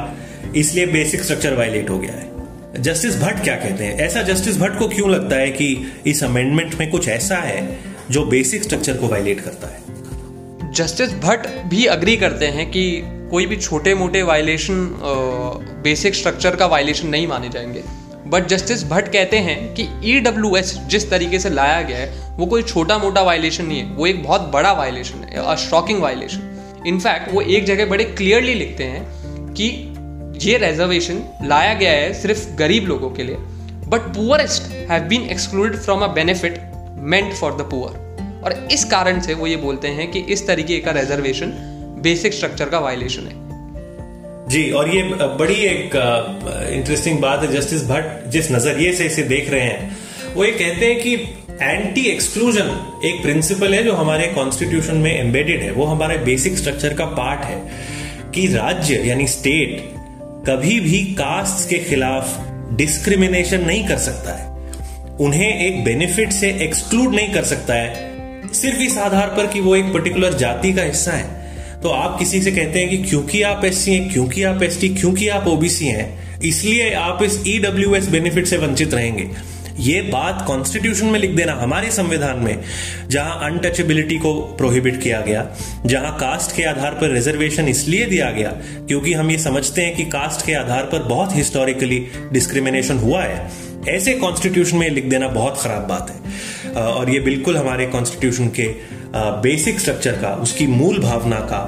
इसलिए 0.56 0.86
बेसिक 0.86 1.22
स्ट्रक्चर 1.22 1.54
वायलेट 1.54 1.89
हो 1.89 2.00
गया 2.00 2.12
है। 2.12 2.82
जस्टिस 2.82 3.18
भट्ट 3.18 3.44
क्या 3.44 3.56
कहते 3.56 3.84
हैं? 3.84 3.98
ऐसा 3.98 4.22
जस्टिस 4.22 4.58
भट्ट 4.58 4.80
को 4.80 4.88
क्यों 4.88 5.10
लगता 5.10 5.36
है 5.36 5.51
कि 5.51 5.94
इस 6.08 6.24
अमेंडमेंट 6.24 6.75
में 6.75 6.92
कुछ 6.92 7.08
ऐसा 7.08 7.36
है 7.36 7.80
जो 8.12 8.25
बेसिक 8.25 8.63
स्ट्रक्चर 8.63 8.98
को 8.98 9.08
वायलेट 9.08 9.42
करता 9.42 9.68
है? 9.68 10.74
जस्टिस 10.74 11.13
भट्ट 11.13 11.48
भी 11.68 11.86
अग्री 11.86 12.18
करते 12.18 12.46
हैं 12.46 12.72
कि 12.72 13.01
कोई 13.32 13.46
भी 13.46 13.56
छोटे 13.56 13.96
मोटे 13.96 14.22
वायलेशन 14.24 15.00
बेसिक 15.84 16.16
स्ट्रक्चर 16.16 16.56
का 16.56 16.66
वायलेशन 16.66 17.08
नहीं 17.08 17.27
माने 17.27 17.50
जाएँगे। 17.50 17.84
बट 18.27 18.48
जस्टिस 18.48 18.84
भट्ट 18.84 19.08
कहते 19.08 19.38
हैं 19.38 19.74
कि 19.74 19.84
ई 20.06 20.22
e 20.22 20.62
जिस 20.89 21.10
तरीके 21.10 21.39
से 21.39 21.50
लाया 21.50 21.82
गया 21.82 21.98
है, 21.98 22.38
वो 22.38 22.46
कोई 22.46 22.63
छोटा 22.63 22.98
मोटा 22.98 23.22
वायलेशन 23.22 23.66
नहीं 23.66 23.80
है। 23.80 23.86
वो 23.86 24.08
एक 24.08 24.24
बहुत 24.24 24.42
बड़ा 24.42 24.72
वायलेशन 24.72 25.24
है 25.24 25.58
शॉकिंग 25.58 26.01
वायलेशन 26.01 26.84
इनफैक्ट 26.88 27.34
वो 27.34 27.42
एक 27.42 27.66
जगह 27.66 27.86
बड़े 27.86 28.04
क्लियरली 28.04 28.54
लिखते 28.54 28.84
हैं 28.84 29.54
कि 29.54 29.87
ये 30.44 30.58
रिजर्वेशन 30.58 31.22
लाया 31.46 31.74
गया 31.74 31.91
है 31.91 32.13
सिर्फ़ 32.13 32.48
गरीब 32.56 32.86
लोगों 32.86 33.10
के 33.10 33.24
लिए 33.24 33.36
but 33.88 34.01
poorest 34.16 34.72
have 34.90 35.03
been 35.03 35.29
excluded 35.29 35.79
from 35.79 36.01
a 36.01 36.07
benefit 36.14 36.62
meant 37.14 37.33
for 37.33 37.53
the 37.53 37.68
poor 37.72 38.05
और 38.46 38.68
इस 38.72 38.83
कारण 38.83 39.20
से 39.22 39.33
वो 39.33 39.48
ये 39.48 39.55
बोलते 39.55 39.88
हैं 39.88 40.09
कि 40.12 40.20
इस 40.29 40.48
तरीके 40.48 40.79
का 40.79 40.92
रिजर्वेशन 40.92 41.53
बेसिक 42.03 42.33
स्ट्रक्चर 42.33 42.70
का 42.70 42.79
वायलेशन 42.79 43.22
है। 43.22 43.46
जी, 44.50 44.70
और 44.72 44.90
ये 44.90 45.03
बड़ी 45.40 45.55
एक 45.55 45.96
इंटरेस्टिंग 46.74 47.20
बात 47.20 47.44
है 47.44 47.51
जस्टिस 47.53 47.83
भट्ट 47.83 48.27
जिस 48.29 48.51
नज़रिए 48.51 48.94
से 48.94 49.05
इसे 49.05 49.24
देख 49.24 49.50
रहे 49.50 49.62
हैं, 49.62 49.98
वो 50.35 50.46
ये 50.46 50.51
कहते 50.51 50.85
हैं 50.85 51.01
कि 51.01 51.14
एंटी 51.62 52.01
एक्सक्लूजन 52.01 52.70
एक 53.05 53.22
प्रिंसिपल 53.22 53.74
है 53.74 53.83
जो 53.83 53.94
हमारे 53.94 54.27
कॉन्स्टिट्यूशन 54.27 54.98
में 54.98 55.12
एम्बेडेड 55.20 55.62
है, 55.62 55.72
वो 55.72 55.85
हमारे 55.85 56.18
बेसिक 56.25 56.57
स्ट्रक्चर 56.57 56.94
का 56.94 57.05
पार्ट 57.05 57.42
है 57.42 57.62
कि 58.31 58.48
राज्य, 58.48 59.01
यानी 59.05 59.27
स्टेट 59.27 59.97
कभी 60.50 60.79
भी 60.79 61.00
कास्ट 61.00 61.70
के 61.70 61.77
खिलाफ 61.77 62.48
डिस्क्रिमिनेशन 62.74 63.66
नहीं 63.66 63.88
कर 63.88 63.98
सकता 63.98 64.31
है। 64.31 64.46
उन्हें 65.18 65.66
एक 65.66 65.83
बेनिफिट 65.83 66.31
से 66.31 66.50
एक्सक्लूड 66.51 67.16
नहीं 67.16 67.33
कर 67.33 67.44
सकता 67.44 67.74
है। 67.74 68.12
सिर्फ़ 68.53 68.81
इस 68.81 68.98
आधार 68.98 69.27
पर 69.27 69.48
कि 69.48 69.60
वो 69.60 69.75
एक 69.75 69.86
पर्टिकुलर 69.86 70.33
जाति 70.33 70.74
का 70.74 70.81
हिस्सा 70.81 71.12
है। 71.12 71.48
तो 71.83 71.90
आप 71.90 72.20
किसी 72.20 72.42
से 72.42 72.51
कहते 72.51 72.79
हैं 72.79 72.90
कि 72.90 72.98
क्योंकि 72.98 73.42
आप 73.42 73.66
एससी 73.66 73.94
हैं, 73.94 74.14
क्योंकि 74.14 74.44
आप 74.44 74.64
एस 74.64 74.79
क्योंकि 74.81 75.27
आप 75.27 75.48
ओबीसी 75.48 75.86
हैं, 75.86 76.40
इसलिए 76.42 76.94
आप 76.94 77.24
इस 77.24 77.44
ईडब्ल्यू 77.48 77.96
एस 77.96 78.07
बेनिफिट 78.07 78.46
से 78.46 78.57
वंचित 78.57 78.94
रहेंगे। 78.94 79.29
ये 79.79 80.01
बात 80.01 80.44
कॉन्स्टिट्यूशन 80.48 81.05
में 81.05 81.20
लिख 81.20 81.31
देना 81.31 81.53
हमारे 81.53 81.92
संविधान 81.92 82.40
में 82.40 82.63
जहाँ 83.09 83.40
अनटचेबिलिटी 83.44 84.18
को 84.18 84.33
प्रोहिबिट 84.57 85.01
किया 85.01 85.20
गया 85.22 85.46
जहाँ 85.85 86.16
कास्ट 86.20 86.55
के 86.55 86.63
आधार 86.63 86.92
पर 86.92 87.13
रिजर्वेशन 87.13 87.68
इसलिए 87.68 88.05
दिया 88.05 88.29
गया 88.31 88.50
क्योंकि 88.87 89.13
हम 89.13 89.31
ये 89.31 89.37
समझते 89.37 89.81
हैं 89.81 89.96
कि 89.96 90.03
कास्ट 90.09 90.46
के 90.46 90.53
आधार 90.53 90.83
पर 90.83 91.03
बहुत 91.03 91.35
हिस्टोरिकली 91.35 92.00
डिस्क्रिमिनेशन 92.33 92.98
हुआ 92.98 93.24
है। 93.24 93.50
ऐसे 93.90 94.13
कॉन्स्टिट्यूशन 94.13 94.77
में 94.77 94.90
लिख 94.90 95.05
देना 95.05 95.27
बहुत 95.27 95.61
खराब 95.61 95.87
बात 95.87 96.09
है। 96.09 96.74
और 96.74 97.09
ये 97.09 97.20
बिल्कुल 97.20 97.57
हमारे 97.57 97.85
कॉन्स्टिट्यूशन 97.87 98.48
के 98.59 98.68
बेसिक 99.44 99.79
स्ट्रक्चर 99.79 100.11
का 100.11 100.33
उसकी 100.35 100.68
मूल 100.68 101.00
भावना 101.00 101.40
का 101.51 101.61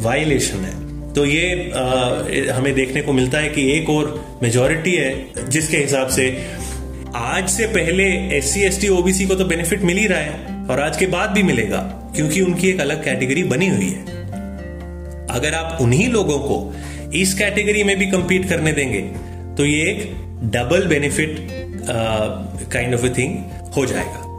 वायलेशन 0.00 0.56
है। 0.56 0.80
तो 1.14 1.24
ये 1.24 1.72
आ, 1.72 2.56
हमें 2.56 2.74
देखने 2.74 3.02
को 3.02 3.12
मिलता 3.12 3.38
है 3.38 3.48
कि 3.48 3.70
एक 3.72 3.90
और 3.90 4.38
मेजोरिटी 4.42 4.92
है 4.92 5.48
जिसके 5.48 5.76
हिसाब 5.76 6.08
से 6.08 6.26
आज 7.16 7.48
से 7.50 7.66
पहले 7.66 8.04
S 8.36 8.52
C 8.52 8.60
S 8.60 8.80
T 8.80 8.88
OBC 8.88 9.24
को 9.26 9.34
तो 9.34 9.44
बेनिफिट 9.44 9.82
मिल 9.82 9.96
ही 9.96 10.06
रहा 10.06 10.18
है 10.18 10.66
और 10.70 10.80
आज 10.80 10.96
के 10.96 11.06
बाद 11.06 11.30
भी 11.30 11.42
मिलेगा, 11.42 11.78
क्योंकि 12.16 12.40
उनकी 12.40 12.68
एक 12.68 12.80
अलग 12.80 13.04
कैटेगरी 13.04 13.42
बनी 13.44 13.68
हुई 13.68 13.88
है। 13.88 15.26
अगर 15.30 15.54
आप 15.54 15.78
उन्हीं 15.80 16.08
लोगों 16.08 16.38
को 16.38 16.56
इस 17.14 17.34
कैटेगरी 17.34 17.82
में 17.84 17.96
भी 17.98 18.06
कंपीट 18.06 18.48
करने 18.48 18.72
देंगे 18.72 19.00
तो 19.56 19.66
ये 19.66 19.82
एक 19.90 20.14
double 20.52 20.86
benefit 20.86 21.36
kind 22.72 22.94
of 22.94 23.06
a 23.06 23.10
thing 23.18 23.36
हो 23.76 23.86
जाएगा। 23.86 24.30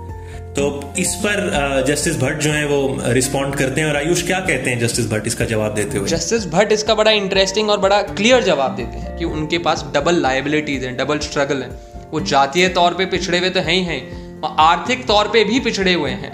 तो 0.54 0.94
इस 1.00 1.14
पर 1.18 1.84
जस्टिस 1.88 2.18
भट्ट 2.18 2.42
जो 2.42 2.52
है 2.52 2.66
वो 2.68 2.98
रिस्पॉन्ड 3.12 3.56
करते 3.56 3.82
हैं 3.82 3.88
और 3.88 3.98
आयुष 3.98 4.26
क्या 4.26 4.40
कहते 4.42 4.70
हैं 4.70 4.80
जस्टिस 4.80 5.12
भट्ट 5.12 5.28
इसका 5.28 5.46
जवाब 5.46 5.76
देते 5.76 5.98
हुए। 5.98 6.10
जस्टिस 6.10 6.46
भट्ट 6.50 6.72
इसका 6.72 6.96
बड़ा 6.96 7.12
इंटरेस्टिंग 7.14 7.70
और 7.70 7.80
बड़ा 7.80 8.02
क्लियर 8.04 8.44
जवाब 8.44 8.76
देते 8.76 8.98
हैं 8.98 9.18
कि 9.18 9.26
उनके 9.28 9.58
पास 9.60 9.86
डबल 9.96 10.22
लाइबिलिटीज 10.22 10.84
हैं 10.84 10.98
डबल 10.98 11.20
स्ट्रगल 11.22 11.64
है। 11.64 11.70
वो 12.14 12.20
जातीय 12.22 12.68
तौर 12.72 12.94
पे 12.94 13.06
पिछड़े 13.08 13.40
हुए 13.40 13.50
तो 13.50 13.60
हैं 13.60 13.74
ही 13.74 13.84
हैं, 13.84 14.02
और 14.42 14.56
आर्थिक 14.62 15.06
तौर 15.08 15.28
पे 15.28 15.44
भी 15.44 15.60
पिछड़े 15.62 15.94
हुए 15.94 16.12
हैं। 16.14 16.32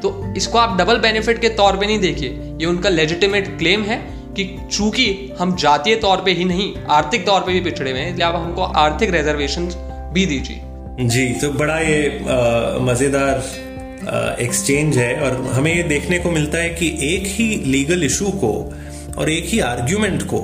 तो 0.00 0.34
इसको 0.36 0.58
आप 0.58 0.76
डबल 0.78 0.98
बेनिफिट 1.00 1.40
के 1.40 1.48
तौर 1.56 1.76
पे 1.76 1.86
नहीं 1.86 1.98
देखिए। 2.00 2.28
ये 2.60 2.66
उनका 2.66 2.88
लेजिटिमेट 2.90 3.48
क्लेम 3.58 3.82
है 3.84 3.96
कि 4.36 4.44
चूँकि 4.72 5.06
हम 5.38 5.54
जातीय 5.56 5.96
तौर 5.98 6.22
पे 6.24 6.32
ही 6.32 6.44
नहीं, 6.44 6.74
आर्थिक 6.90 7.26
तौर 7.26 7.40
पे 7.40 7.52
भी 7.52 7.60
पिछड़े 7.62 7.90
हुए 7.90 8.00
हैं, 8.00 8.08
इसलिए 8.08 8.26
आप 8.26 8.34
हमको 8.36 8.62
आर्थिक 8.62 9.10
रिजर्वेशन 9.10 9.66
भी 10.14 10.26
दीजिए। 10.26 11.06
जी 11.08 11.26
तो 11.40 11.50
बड़ा 11.54 11.78
ये 11.80 12.18
मज़ेदार 12.82 13.42
एक्सचेंज 14.40 14.96
है, 14.98 15.14
और 15.16 15.36
हमें 15.52 15.74
ये 15.74 15.82
देखने 15.84 16.18
को 16.18 16.30
मिलता 16.30 16.58
है 16.58 16.68
कि 16.70 16.88
एक 17.06 17.26
ही 17.28 17.48
लीगल 17.66 18.04
इशू 18.04 18.30
को 18.36 18.52
और 19.18 19.30
एक 19.30 19.44
ही 19.46 19.60
आर्ग्यूमेंट 19.62 20.22
को 20.24 20.40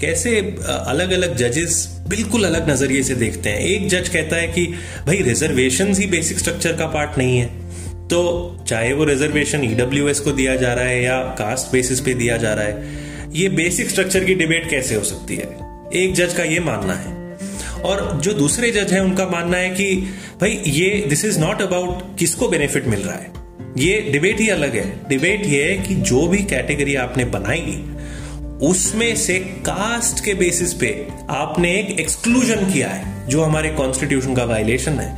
कैसे 0.00 0.38
अलग 0.68 1.12
अलग 1.12 1.36
जजेस 1.36 1.74
बिल्कुल 2.12 2.44
अलग 2.44 2.70
नज़रिए 2.70 3.02
से 3.02 3.14
देखते 3.14 3.50
हैं। 3.50 3.58
एक 3.58 3.88
जज 3.88 4.08
कहता 4.08 4.36
है 4.36 4.48
कि, 4.48 4.66
भाई 5.06 5.16
रिजर्वेशन 5.16 5.94
ही 5.94 6.06
बेसिक 6.06 6.38
स्ट्रक्चर 6.38 6.72
का 6.72 6.86
पार्ट 6.86 7.18
नहीं 7.18 7.38
है। 7.38 7.46
तो 8.08 8.56
चाहे 8.68 8.92
वो 8.92 9.04
रिजर्वेशन 9.04 9.64
ईडब्ल्यू 9.64 10.14
e 10.14 10.18
को 10.18 10.32
दिया 10.32 10.56
जा 10.56 10.72
रहा 10.74 10.84
है 10.84 11.04
या 11.04 11.18
कास्ट 11.22 11.72
बेसिस 11.72 12.00
पे 12.00 12.14
दिया 12.14 12.36
जा 12.36 12.54
रहा 12.54 12.64
है, 12.64 12.88
ये 13.32 13.48
बेसिक 13.48 13.90
स्ट्रक्चर 13.90 14.24
की 14.24 14.34
डिबेट 14.34 14.70
कैसे 14.70 14.94
हो 14.94 15.04
सकती 15.04 15.36
है? 15.36 15.56
एक 15.94 16.14
जज 16.14 16.34
का 16.34 16.42
ये 16.42 16.60
मानना 16.60 16.94
है। 16.94 17.38
और 17.82 18.20
जो 18.24 18.32
दूसरे 18.32 18.70
जज 18.70 18.92
हैं, 18.92 19.00
उनका 19.00 19.26
मानना 19.26 19.56
है 19.56 19.70
कि, 19.70 19.96
भाई, 20.40 20.60
ये 20.66 21.04
दिस 21.08 21.24
इज़ 21.24 21.40
नॉट 21.40 21.62
अबाउट 21.62 22.18
किसको 22.18 22.48
बेनिफिट 22.48 22.86
मिल 22.86 23.00
रहा 23.00 23.14
है। 23.14 23.42
ये 23.78 24.08
डिबेट 24.12 24.40
ही 24.40 24.48
अलग 24.48 24.76
है। 24.76 25.08
डिबेट 25.08 25.46
ये 25.46 25.64
है 25.64 25.78
कि 25.78 25.94
जो 25.94 26.26
भी 26.26 26.38
कैटेगरी 26.38 26.94
आपने 26.94 27.24
बनाई 27.24 27.84
उसमें 28.62 29.16
से 29.16 29.38
कास्ट 29.38 30.24
के 30.24 30.34
बेसिस 30.34 30.72
पे 30.72 31.08
आपने 31.30 31.70
एक 31.80 32.00
एक्सक्लूजन 32.00 32.70
किया 32.72 32.88
है, 32.88 33.28
जो 33.28 33.42
हमारे 33.42 33.68
कॉन्स्टिट्यूशन 33.68 34.34
का 34.34 34.44
वायलेशन 34.44 34.92
है। 34.92 35.16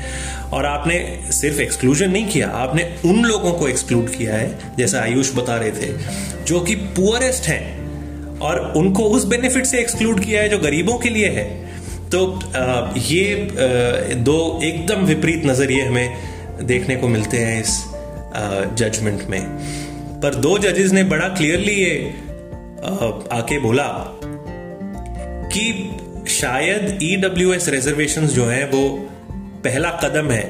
और 0.52 0.66
आपने 0.66 1.20
सिर्फ़ 1.32 1.60
एक्सक्लूजन 1.60 2.10
नहीं 2.10 2.26
किया, 2.28 2.48
आपने 2.48 2.94
उन 3.04 3.24
लोगों 3.24 3.52
को 3.52 3.68
एक्सक्लूड 3.68 4.08
किया 4.10 4.34
है, 4.34 4.58
जैसा 4.78 5.00
आयुष 5.00 5.34
बता 5.34 5.56
रहे 5.56 5.70
थे, 5.70 5.92
जो 6.46 6.60
कि 6.60 6.74
पुअरेस्ट 6.74 7.48
हैं। 7.48 7.84
और 8.38 8.72
उनको 8.76 9.02
उस 9.02 9.24
बेनिफिट 9.24 9.66
से 9.66 9.78
एक्सक्लूड 9.78 10.24
किया 10.24 10.42
है, 10.42 10.48
जो 10.48 10.58
गरीबों 10.58 10.98
के 10.98 11.08
लिए 11.08 11.28
है। 11.28 11.44
तो 12.10 12.40
ये 12.98 13.34
दो 14.14 14.60
एकदम 14.64 15.04
विपरीत 15.04 15.46
नज़रिए 15.46 15.82
हमें 15.82 16.16
देखने 16.62 16.96
को 16.96 17.08
मिलते 17.08 17.38
हैं 17.38 17.60
इस 17.62 17.80
जजमेंट 18.78 19.22
में। 19.22 19.42
पर 20.20 20.34
दो 20.34 20.58
जजेस 20.58 20.92
ने 20.92 21.04
बड़ा 21.04 21.28
क्लियरली 21.28 21.72
ये 21.72 22.14
आके 22.84 23.58
बोला 23.60 23.86
कि 25.52 25.64
शायद 26.30 26.98
ईडब्ल्यू 27.02 27.52
एस 27.52 27.68
रिजर्वेशन 27.68 28.26
जो 28.26 28.44
है, 28.46 28.64
वो 28.66 28.88
पहला 29.64 29.90
कदम 30.04 30.30
है 30.30 30.42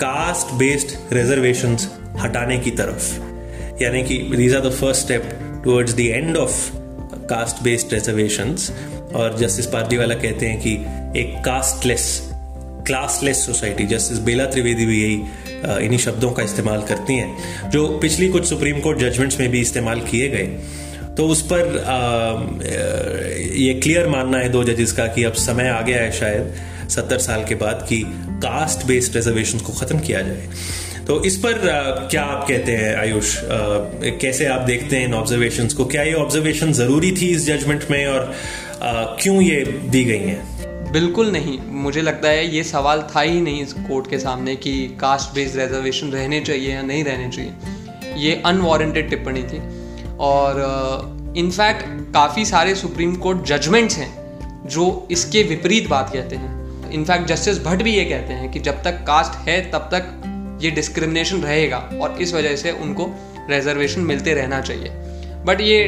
कास्ट 0.00 0.54
बेस्ड 0.54 1.14
रिजर्वेशन 1.14 1.76
हटाने 2.20 2.58
की 2.58 2.70
तरफ़। 2.70 3.82
यानी 3.82 4.02
कि 4.02 4.18
these 4.36 4.54
are 4.54 4.60
the 4.60 4.72
first 4.72 5.02
step 5.02 5.24
towards 5.64 5.94
the 5.94 6.00
end 6.00 6.36
of 6.36 6.70
caste 7.26 7.62
based 7.64 7.94
reservation 7.94 8.56
और 9.14 9.36
जस्टिस 9.38 9.66
पार्टीवाला 9.66 10.14
कहते 10.14 10.46
हैं 10.46 10.60
कि 10.60 10.72
एक 11.20 11.34
casteless 11.44 12.06
classless 12.86 13.44
society 13.46 13.84
justice 13.86 14.18
Bela 14.18 14.44
Trivedi 14.44 14.86
भी 14.86 15.02
यही 15.02 15.84
इन्हीं 15.84 15.98
शब्दों 15.98 16.30
का 16.30 16.42
इस्तेमाल 16.42 16.82
करती 16.82 17.16
हैं, 17.16 17.70
जो 17.70 17.86
पिछली 17.98 18.28
कुछ 18.28 18.48
सुप्रीम 18.48 18.80
कोर्ट 18.80 18.98
जजमेंट्स 18.98 19.38
में 19.40 19.48
भी 19.50 19.60
इस्तेमाल 19.60 20.00
किए 20.00 20.28
गए। 20.28 20.46
तो 21.16 21.26
उस 21.28 21.42
पर 21.42 21.78
आ, 21.78 21.96
ये 23.56 23.74
क्लियर 23.74 24.06
मानना 24.08 24.38
है 24.38 24.48
दो 24.48 24.64
जजेस 24.64 24.92
का 24.92 25.06
कि 25.06 25.24
अब 25.24 25.32
समय 25.32 25.68
आ 25.68 25.80
गया 25.80 26.02
है 26.02 26.12
शायद 26.12 26.54
सत्तर 26.90 27.18
साल 27.18 27.44
के 27.44 27.54
बाद 27.54 27.86
कि 27.88 28.02
कास्ट 28.44 28.86
बेस्ड 28.86 29.16
रिजर्वेशन 29.16 29.58
को 29.58 29.72
खत्म 29.72 29.98
किया 29.98 30.20
जाए। 30.20 30.48
तो 31.06 31.24
इस 31.24 31.36
पर 31.36 31.68
आ, 31.68 32.08
क्या 32.08 32.22
आप 32.22 32.46
कहते 32.48 32.72
हैं 32.72 32.94
आयुष? 32.96 33.36
कैसे 34.20 34.46
आप 34.46 34.60
देखते 34.60 34.96
हैं 34.96 35.06
इन 35.06 35.14
ऑब्जर्वेशन 35.14 35.68
को? 35.68 35.84
क्या 35.84 36.02
ये 36.02 36.14
ऑब्जर्वेशन 36.14 36.72
ज़रूरी 36.72 37.12
थी 37.12 37.28
इस 37.28 37.46
जजमेंट 37.46 37.84
में 37.90 38.06
और 38.06 38.34
आ, 38.82 39.02
क्यों 39.02 39.42
ये 39.42 39.64
दी 39.64 40.04
गई 40.04 40.18
हैं? 40.18 40.92
बिल्कुल 40.92 41.30
नहीं। 41.30 41.58
मुझे 41.82 42.02
लगता 42.02 42.28
है 42.28 42.46
ये 42.54 42.64
सवाल 42.64 43.02
था 43.16 43.20
ही 43.20 43.40
नहीं 43.40 43.62
इस 43.62 43.72
कोर्ट 43.72 44.10
के 44.10 44.18
सामने 44.18 44.56
कि 44.56 44.72
कास्ट 45.00 45.34
बेस्ड 45.34 45.58
रिजर्वेशन 45.58 46.12
रहने 46.12 46.40
चाहिए 46.40 46.74
या 46.74 46.82
नहीं 46.82 47.04
रहने 47.04 47.30
चाहिए। 47.30 48.20
ये 48.28 48.42
अनवारंटेड 48.46 49.10
टिप्पणी 49.10 49.42
थी। 49.42 49.60
और 50.22 51.34
इनफैक्ट 51.36 51.84
काफ़ी 52.14 52.44
सारे 52.44 52.74
सुप्रीम 52.74 53.14
कोर्ट 53.16 53.44
जजमेंट्स 53.46 53.96
हैं 53.98 54.68
जो 54.68 54.84
इसके 55.10 55.42
विपरीत 55.42 55.88
बात 55.90 56.10
कहते 56.12 56.36
हैं। 56.36 56.90
इनफैक्ट 56.90 57.26
जस्टिस 57.28 57.58
भट्ट 57.64 57.82
भी 57.82 57.94
ये 57.94 58.04
कहते 58.04 58.32
हैं 58.32 58.50
कि 58.52 58.60
जब 58.60 58.82
तक 58.82 59.04
कास्ट 59.06 59.38
है 59.48 59.60
तब 59.70 59.88
तक 59.92 60.58
ये 60.62 60.70
डिस्क्रिमिनेशन 60.70 61.42
रहेगा 61.42 61.76
और 62.02 62.20
इस 62.22 62.34
वजह 62.34 62.56
से 62.56 62.70
उनको 62.72 63.10
रिजर्वेशन 63.50 64.00
मिलते 64.02 64.34
रहना 64.34 64.60
चाहिए। 64.60 64.90
बट 65.46 65.60
ये 65.60 65.82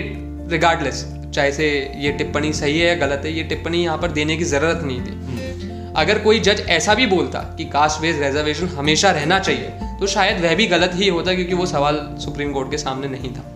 रिगार्डलेस 0.51 1.05
चाहे 1.35 1.53
से 1.53 1.69
ये 1.99 2.13
टिप्पणी 2.13 2.53
सही 2.53 2.79
है 2.79 2.87
या 2.89 2.95
गलत 2.97 3.23
है 3.25 3.33
ये 3.33 3.43
टिप्पणी 3.45 3.83
यहाँ 3.85 3.99
पर 3.99 4.13
देने 4.13 4.37
की 4.37 4.45
ज़रूरत 4.45 4.81
नहीं 4.85 5.01
थी। 5.01 5.93
अगर 5.97 6.19
कोई 6.19 6.41
जज 6.41 6.65
ऐसा 6.71 6.95
भी 6.95 7.07
बोलता 7.07 7.39
कि 7.59 7.65
कास्ट 7.71 8.01
बेस्ड 8.01 8.23
रिजर्वेशन 8.23 8.69
हमेशा 8.69 9.11
रहना 9.11 9.39
चाहिए 9.39 9.97
तो 10.01 10.07
शायद 10.07 10.41
वह 10.43 10.55
भी 10.55 10.67
गलत 10.67 10.93
ही 10.95 11.09
होता 11.09 11.35
क्योंकि 11.35 11.55
वो 11.55 11.67
सवाल 11.67 12.07
सुप्रीम 12.21 12.53
कोर्ट 12.53 12.71
के 12.71 12.79
सामने 12.79 13.09
नहीं 13.09 13.31
था। 13.31 13.51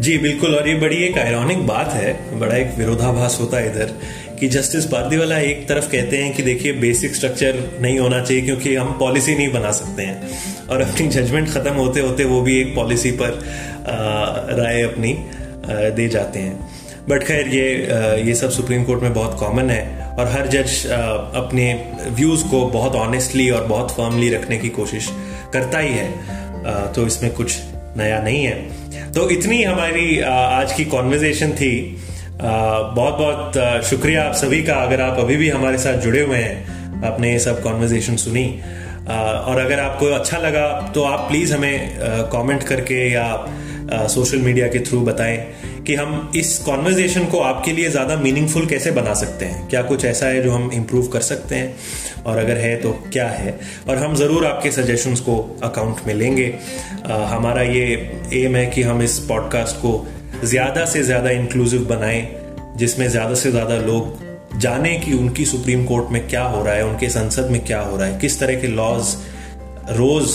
जी, 0.00 0.16
बिल्कुल, 0.18 0.54
और 0.54 0.68
ये 0.68 0.74
बड़ी 0.74 0.96
एक 0.96 1.18
आयरॉनिक 1.18 1.66
बात 1.66 1.92
है, 1.92 2.38
बड़ा 2.38 2.56
एक 2.56 2.74
विरोधाभास 2.78 3.36
होता 3.40 3.56
है 3.56 3.66
इधर, 3.66 3.92
कि 4.40 4.48
जस्टिस 4.48 4.84
पारदीवाला 4.84 5.38
एक 5.38 5.66
तरफ़ 5.68 5.88
कहते 5.88 6.18
हैं 6.18 6.32
कि 6.34 6.42
देखिए 6.42 6.72
बेसिक 6.72 7.14
स्ट्रक्चर 7.14 7.58
नहीं 7.82 7.98
होना 7.98 8.20
चाहिए, 8.20 8.42
क्योंकि 8.42 8.74
हम 8.74 8.96
पॉलिसी 9.00 9.34
नहीं 9.34 9.52
बना 9.52 9.70
सकते 9.72 10.02
हैं। 10.02 10.66
और 10.68 10.80
अपनी 10.80 11.06
जजमेंट 11.08 11.48
खत्म 11.48 11.74
होते 11.74 12.00
होते 12.00 12.24
वो 12.24 12.40
भी 12.40 12.60
एक 12.60 12.74
पॉलिसी 12.74 13.10
पर 13.12 13.38
राय 14.58 14.82
अपनी 14.82 15.16
दे 15.68 16.08
जाते 16.08 16.38
हैं। 16.38 16.58
बट 17.08 17.24
खैर, 17.24 17.48
ये 17.48 18.26
ये 18.26 18.34
सब 18.34 18.50
सुप्रीम 18.50 18.84
कोर्ट 18.84 19.02
में 19.02 19.14
बहुत 19.14 19.38
कॉमन 19.40 19.70
है, 19.70 19.84
और 20.18 20.28
हर 20.28 20.48
जज 20.48 20.86
अपने 20.86 21.72
व्यूज़ 22.08 22.44
को 22.44 22.64
बहुत 22.68 22.94
ऑनेस्टली 22.96 23.50
और 23.50 23.64
बहुत 23.64 23.90
फर्मली 23.90 24.34
रखने 24.34 24.58
की 24.58 24.68
कोशिश 24.68 25.10
करता 25.52 25.78
ही 25.78 25.92
है। 25.92 26.92
तो 26.92 27.06
इसमें 27.06 27.32
कुछ 27.32 27.58
नया 27.96 28.22
नहीं 28.22 28.44
है। 28.44 28.83
तो 29.14 29.28
इतनी 29.30 29.62
हमारी 29.62 30.20
आज 30.20 30.72
की 30.72 30.84
कॉन्वर्जेशन 30.84 31.50
थी। 31.50 31.74
बहुत 32.42 33.18
बहुत 33.18 33.84
शुक्रिया 33.84 34.22
आप 34.22 34.34
सभी 34.34 34.62
का। 34.62 34.74
अगर 34.76 35.00
आप 35.00 35.18
अभी 35.18 35.36
भी 35.36 35.48
हमारे 35.48 35.78
साथ 35.78 35.98
जुड़े 35.98 36.20
हुए 36.20 36.38
हैं, 36.38 37.02
आपने 37.04 37.32
ये 37.32 37.38
सब 37.38 37.62
कॉन्वर्जेशन 37.62 38.16
सुनी। 38.16 38.46
और 39.46 39.60
अगर 39.60 39.80
आपको 39.80 40.06
अच्छा 40.06 40.38
लगा 40.38 40.66
तो 40.94 41.02
आप 41.02 41.28
प्लीज़ 41.28 41.54
हमें 41.54 41.96
कमेंट 42.32 42.62
करके 42.62 42.98
या 43.12 44.06
सोशल 44.08 44.38
मीडिया 44.38 44.66
के 44.66 44.78
थ्रू 44.80 45.00
बताएँ। 45.00 45.36
कि 45.86 45.94
हम 45.94 46.32
इस 46.36 46.58
कॉन्वर्जेशन 46.58 47.24
को 47.24 47.38
आपके 47.40 47.72
लिए 47.72 47.88
ज़्यादा 47.90 48.16
मीनिंगफुल 48.16 48.66
कैसे 48.66 48.90
बना 48.90 49.14
सकते 49.14 49.44
हैं? 49.44 49.66
क्या 49.68 49.82
कुछ 49.82 50.04
ऐसा 50.04 50.26
है 50.26 50.42
जो 50.42 50.52
हम 50.52 50.70
इम्प्रूव 50.72 51.06
कर 51.06 51.20
सकते 51.20 51.54
हैं? 51.54 51.74
और 52.26 52.38
अगर 52.38 52.56
है 52.56 52.74
तो 52.76 52.92
क्या 53.12 53.28
है? 53.28 53.58
और 53.88 53.96
हम 53.96 54.14
ज़रूर 54.14 54.46
आपके 54.46 54.70
सजेशंस 54.70 55.20
को 55.20 55.36
अकाउंट 55.62 56.06
में 56.06 56.14
लेंगे। 56.14 56.52
आ, 57.06 57.16
हमारा 57.26 57.62
ये 57.62 57.84
एम 58.34 58.56
है 58.56 58.66
कि 58.66 58.82
हम 58.82 59.02
इस 59.02 59.18
पॉडकास्ट 59.18 59.76
को 59.76 60.06
ज़्यादा 60.44 60.84
से 60.84 61.02
ज़्यादा 61.02 61.30
इंक्लूसिव 61.30 61.84
बनाएँ 61.86 62.26
जिसमें 62.76 63.08
ज़्यादा 63.08 63.34
से 63.34 63.50
ज़्यादा 63.50 63.76
लोग 63.76 64.58
जाने 64.60 64.94
कि 64.98 65.12
उनकी 65.12 65.44
सुप्रीम 65.44 65.84
कोर्ट 65.84 66.10
में 66.10 66.26
क्या 66.28 66.42
हो 66.42 66.64
रहा 66.64 66.74
है 66.74 66.84
उनके 66.86 67.08
संसद 67.10 67.48
में 67.50 67.64
क्या 67.64 67.80
हो 67.80 67.96
रहा 67.96 68.06
है 68.06 68.18
किस 68.20 68.38
तरह 68.40 68.60
के 68.60 68.66
लॉज 68.66 69.14
रोज 69.90 70.30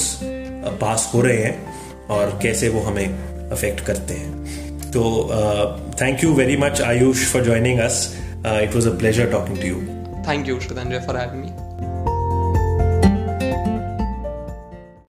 पास 0.81 1.11
हो 1.13 1.21
रहे 1.21 1.37
हैं 1.37 2.07
और 2.09 2.39
कैसे 2.43 2.69
वो 2.69 2.81
हमें 2.81 3.07
अफेक्ट 3.51 3.79
करते 3.79 4.13
हैं। 4.13 4.58
So 4.91 5.29
uh, 5.29 5.77
thank 5.91 6.21
you 6.21 6.35
very 6.35 6.55
much, 6.57 6.79
Ayush, 6.79 7.25
for 7.31 7.43
joining 7.43 7.79
us. 7.79 8.15
Uh, 8.43 8.61
it 8.63 8.73
was 8.73 8.85
a 8.85 8.95
pleasure 8.95 9.29
talking 9.29 9.55
to 9.55 9.65
you. 9.65 10.21
Thank 10.23 10.47
you, 10.47 10.57
Shraddhanjay, 10.57 11.05
for 11.05 11.17
having 11.17 11.41
me. 11.41 11.58